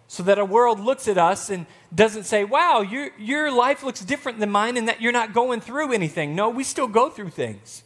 So 0.06 0.22
that 0.24 0.38
a 0.38 0.44
world 0.44 0.78
looks 0.78 1.09
at 1.09 1.18
us 1.18 1.50
and 1.50 1.66
doesn't 1.92 2.24
say, 2.24 2.44
wow, 2.44 2.80
your, 2.80 3.11
your 3.18 3.50
life 3.50 3.83
looks 3.83 4.00
different 4.00 4.38
than 4.38 4.50
mine 4.50 4.76
and 4.76 4.88
that 4.88 5.00
you're 5.00 5.12
not 5.12 5.33
going 5.33 5.61
through 5.61 5.92
anything. 5.92 6.35
No, 6.35 6.48
we 6.48 6.62
still 6.62 6.88
go 6.88 7.11
through 7.11 7.30
things. 7.30 7.83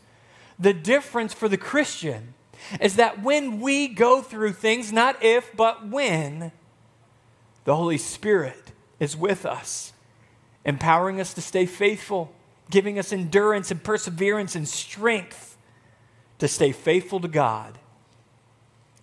The 0.59 0.75
difference 0.75 1.33
for 1.35 1.49
the 1.49 1.57
Christian 1.59 2.35
is 2.81 2.97
that 2.97 3.23
when 3.23 3.61
we 3.61 3.89
go 3.89 4.23
through 4.23 4.53
things, 4.53 4.93
not 4.93 5.23
if, 5.23 5.55
but 5.57 5.87
when, 5.87 6.53
the 7.65 7.77
Holy 7.77 7.99
Spirit 7.99 8.73
is 9.01 9.17
with 9.17 9.45
us, 9.47 9.93
empowering 10.65 11.21
us 11.21 11.35
to 11.35 11.41
stay 11.41 11.67
faithful, 11.67 12.33
giving 12.71 12.99
us 12.99 13.13
endurance 13.13 13.71
and 13.71 13.83
perseverance 13.83 14.55
and 14.55 14.69
strength 14.69 15.57
to 16.39 16.49
stay 16.49 16.73
faithful 16.73 17.21
to 17.21 17.29
God 17.29 17.79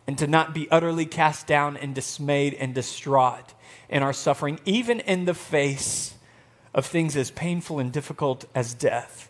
and 0.07 0.17
to 0.17 0.27
not 0.27 0.53
be 0.53 0.69
utterly 0.71 1.05
cast 1.05 1.47
down 1.47 1.77
and 1.77 1.95
dismayed 1.95 2.53
and 2.55 2.73
distraught 2.73 3.53
in 3.89 4.03
our 4.03 4.13
suffering, 4.13 4.59
even 4.65 4.99
in 5.01 5.25
the 5.25 5.33
face 5.33 6.15
of 6.73 6.85
things 6.85 7.15
as 7.15 7.31
painful 7.31 7.79
and 7.79 7.91
difficult 7.91 8.45
as 8.55 8.73
death. 8.73 9.29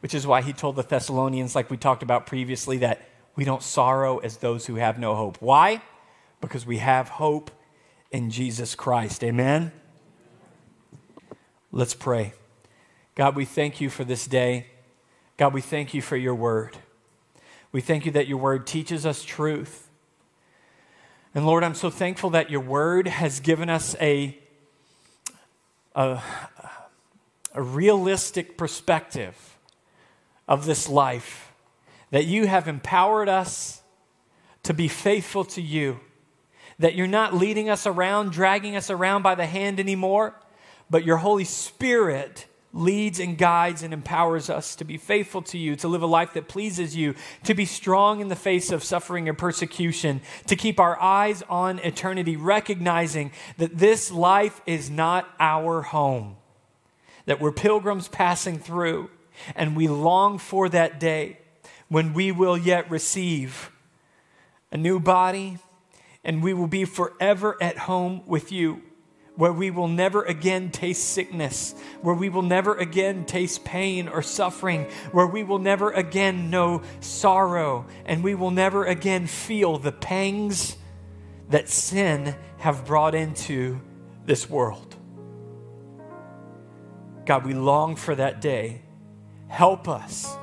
Which 0.00 0.14
is 0.14 0.26
why 0.26 0.42
he 0.42 0.52
told 0.52 0.76
the 0.76 0.82
Thessalonians, 0.82 1.54
like 1.54 1.70
we 1.70 1.76
talked 1.76 2.02
about 2.02 2.26
previously, 2.26 2.78
that 2.78 3.08
we 3.38 3.44
don't 3.44 3.62
sorrow 3.62 4.18
as 4.18 4.38
those 4.38 4.66
who 4.66 4.74
have 4.74 4.98
no 4.98 5.14
hope. 5.14 5.36
Why? 5.38 5.80
Because 6.40 6.66
we 6.66 6.78
have 6.78 7.08
hope 7.08 7.52
in 8.10 8.30
Jesus 8.32 8.74
Christ. 8.74 9.22
Amen? 9.22 9.70
Let's 11.70 11.94
pray. 11.94 12.32
God, 13.14 13.36
we 13.36 13.44
thank 13.44 13.80
you 13.80 13.90
for 13.90 14.02
this 14.02 14.26
day. 14.26 14.66
God, 15.36 15.54
we 15.54 15.60
thank 15.60 15.94
you 15.94 16.02
for 16.02 16.16
your 16.16 16.34
word. 16.34 16.78
We 17.70 17.80
thank 17.80 18.04
you 18.06 18.10
that 18.10 18.26
your 18.26 18.38
word 18.38 18.66
teaches 18.66 19.06
us 19.06 19.22
truth. 19.22 19.88
And 21.32 21.46
Lord, 21.46 21.62
I'm 21.62 21.76
so 21.76 21.90
thankful 21.90 22.30
that 22.30 22.50
your 22.50 22.62
word 22.62 23.06
has 23.06 23.38
given 23.38 23.70
us 23.70 23.94
a, 24.00 24.36
a, 25.94 26.20
a 27.54 27.62
realistic 27.62 28.58
perspective 28.58 29.56
of 30.48 30.66
this 30.66 30.88
life 30.88 31.47
that 32.10 32.26
you 32.26 32.46
have 32.46 32.68
empowered 32.68 33.28
us 33.28 33.82
to 34.62 34.74
be 34.74 34.88
faithful 34.88 35.44
to 35.44 35.62
you, 35.62 36.00
that 36.78 36.94
you're 36.94 37.06
not 37.06 37.34
leading 37.34 37.68
us 37.68 37.86
around, 37.86 38.32
dragging 38.32 38.76
us 38.76 38.90
around 38.90 39.22
by 39.22 39.34
the 39.34 39.46
hand 39.46 39.80
anymore, 39.80 40.34
but 40.90 41.04
your 41.04 41.18
Holy 41.18 41.44
Spirit 41.44 42.46
leads 42.72 43.18
and 43.18 43.38
guides 43.38 43.82
and 43.82 43.94
empowers 43.94 44.50
us 44.50 44.76
to 44.76 44.84
be 44.84 44.98
faithful 44.98 45.40
to 45.40 45.58
you, 45.58 45.74
to 45.74 45.88
live 45.88 46.02
a 46.02 46.06
life 46.06 46.34
that 46.34 46.48
pleases 46.48 46.94
you, 46.94 47.14
to 47.42 47.54
be 47.54 47.64
strong 47.64 48.20
in 48.20 48.28
the 48.28 48.36
face 48.36 48.70
of 48.70 48.84
suffering 48.84 49.28
and 49.28 49.38
persecution, 49.38 50.20
to 50.46 50.54
keep 50.54 50.78
our 50.78 51.00
eyes 51.00 51.42
on 51.48 51.78
eternity, 51.80 52.36
recognizing 52.36 53.32
that 53.56 53.78
this 53.78 54.12
life 54.12 54.60
is 54.66 54.90
not 54.90 55.26
our 55.40 55.82
home, 55.82 56.36
that 57.24 57.40
we're 57.40 57.52
pilgrims 57.52 58.06
passing 58.08 58.58
through, 58.58 59.10
and 59.56 59.74
we 59.74 59.88
long 59.88 60.38
for 60.38 60.68
that 60.68 61.00
day 61.00 61.37
when 61.88 62.12
we 62.12 62.30
will 62.32 62.56
yet 62.56 62.90
receive 62.90 63.70
a 64.70 64.76
new 64.76 65.00
body 65.00 65.58
and 66.24 66.42
we 66.42 66.52
will 66.52 66.66
be 66.66 66.84
forever 66.84 67.56
at 67.60 67.78
home 67.78 68.22
with 68.26 68.52
you. 68.52 68.82
where 69.38 69.52
we 69.52 69.70
will 69.70 69.86
never 69.86 70.24
again 70.24 70.68
taste 70.68 71.10
sickness, 71.10 71.72
where 72.02 72.14
we 72.14 72.28
will 72.28 72.42
never 72.42 72.74
again 72.74 73.24
taste 73.24 73.64
pain 73.64 74.08
or 74.08 74.20
suffering, 74.20 74.84
where 75.12 75.28
we 75.28 75.44
will 75.44 75.60
never 75.60 75.92
again 75.92 76.50
know 76.50 76.82
sorrow, 76.98 77.86
and 78.04 78.24
we 78.24 78.34
will 78.34 78.50
never 78.50 78.84
again 78.84 79.28
feel 79.28 79.78
the 79.78 79.92
pangs 79.92 80.76
that 81.50 81.68
sin 81.68 82.34
have 82.56 82.84
brought 82.84 83.14
into 83.14 83.80
this 84.26 84.50
world. 84.50 84.96
God, 87.24 87.46
we 87.46 87.54
long 87.54 87.94
for 87.94 88.16
that 88.16 88.40
day. 88.40 88.82
Help 89.46 89.86
us 89.88 90.36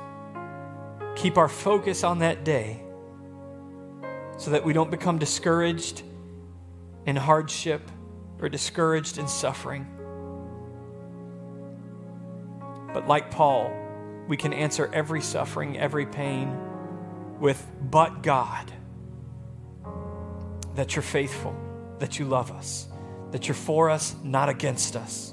keep 1.16 1.38
our 1.38 1.48
focus 1.48 2.04
on 2.04 2.20
that 2.20 2.44
day 2.44 2.82
so 4.36 4.50
that 4.50 4.64
we 4.64 4.72
don't 4.72 4.90
become 4.90 5.18
discouraged 5.18 6.02
in 7.06 7.16
hardship 7.16 7.90
or 8.40 8.48
discouraged 8.48 9.18
in 9.18 9.26
suffering. 9.26 9.86
But 12.92 13.08
like 13.08 13.30
Paul, 13.30 13.72
we 14.28 14.36
can 14.36 14.52
answer 14.52 14.90
every 14.92 15.22
suffering, 15.22 15.78
every 15.78 16.06
pain 16.06 16.54
with, 17.40 17.66
but 17.80 18.22
God, 18.22 18.70
that 20.74 20.94
you're 20.94 21.02
faithful, 21.02 21.54
that 21.98 22.18
you 22.18 22.26
love 22.26 22.50
us, 22.50 22.88
that 23.30 23.48
you're 23.48 23.54
for 23.54 23.88
us, 23.88 24.14
not 24.22 24.48
against 24.48 24.96
us, 24.96 25.32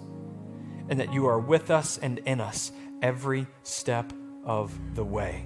and 0.87 0.99
that 0.99 1.13
you 1.13 1.25
are 1.25 1.39
with 1.39 1.71
us 1.71 1.97
and 1.97 2.19
in 2.19 2.39
us 2.39 2.71
every 3.01 3.47
step 3.63 4.13
of 4.45 4.73
the 4.95 5.03
way. 5.03 5.45